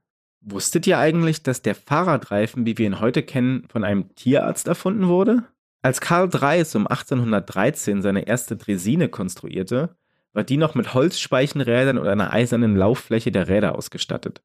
[0.49, 5.09] Wusstet ihr eigentlich, dass der Fahrradreifen, wie wir ihn heute kennen, von einem Tierarzt erfunden
[5.09, 5.43] wurde?
[5.83, 9.97] Als Karl Dreis um 1813 seine erste Dresine konstruierte,
[10.33, 14.45] war die noch mit Holzspeichenrädern und einer eisernen Lauffläche der Räder ausgestattet.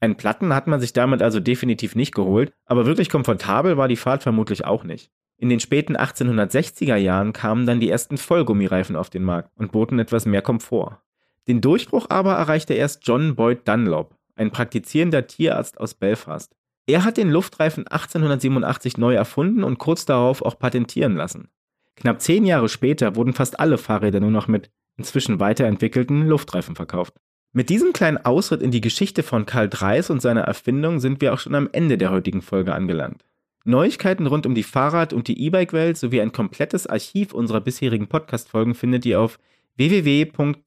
[0.00, 3.96] Einen Platten hat man sich damit also definitiv nicht geholt, aber wirklich komfortabel war die
[3.96, 5.10] Fahrt vermutlich auch nicht.
[5.36, 9.98] In den späten 1860er Jahren kamen dann die ersten Vollgummireifen auf den Markt und boten
[9.98, 11.02] etwas mehr Komfort.
[11.46, 16.54] Den Durchbruch aber erreichte erst John Boyd Dunlop, ein praktizierender Tierarzt aus Belfast.
[16.86, 21.48] Er hat den Luftreifen 1887 neu erfunden und kurz darauf auch patentieren lassen.
[21.96, 27.14] Knapp zehn Jahre später wurden fast alle Fahrräder nur noch mit inzwischen weiterentwickelten Luftreifen verkauft.
[27.52, 31.34] Mit diesem kleinen Ausritt in die Geschichte von Karl Dreis und seiner Erfindung sind wir
[31.34, 33.24] auch schon am Ende der heutigen Folge angelangt.
[33.64, 38.74] Neuigkeiten rund um die Fahrrad- und die E-Bike-Welt sowie ein komplettes Archiv unserer bisherigen Podcast-Folgen
[38.74, 39.38] findet ihr auf
[39.76, 40.62] www.karl.jetzt.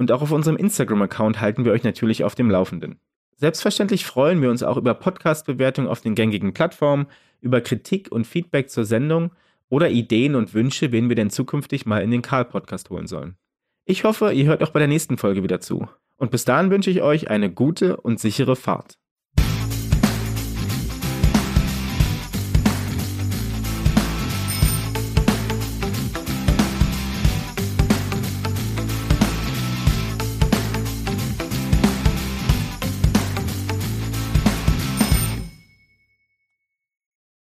[0.00, 2.98] Und auch auf unserem Instagram-Account halten wir euch natürlich auf dem Laufenden.
[3.36, 7.06] Selbstverständlich freuen wir uns auch über Podcast-Bewertungen auf den gängigen Plattformen,
[7.42, 9.32] über Kritik und Feedback zur Sendung
[9.68, 13.36] oder Ideen und Wünsche, wen wir denn zukünftig mal in den Karl-Podcast holen sollen.
[13.84, 15.86] Ich hoffe, ihr hört auch bei der nächsten Folge wieder zu.
[16.16, 18.99] Und bis dahin wünsche ich euch eine gute und sichere Fahrt.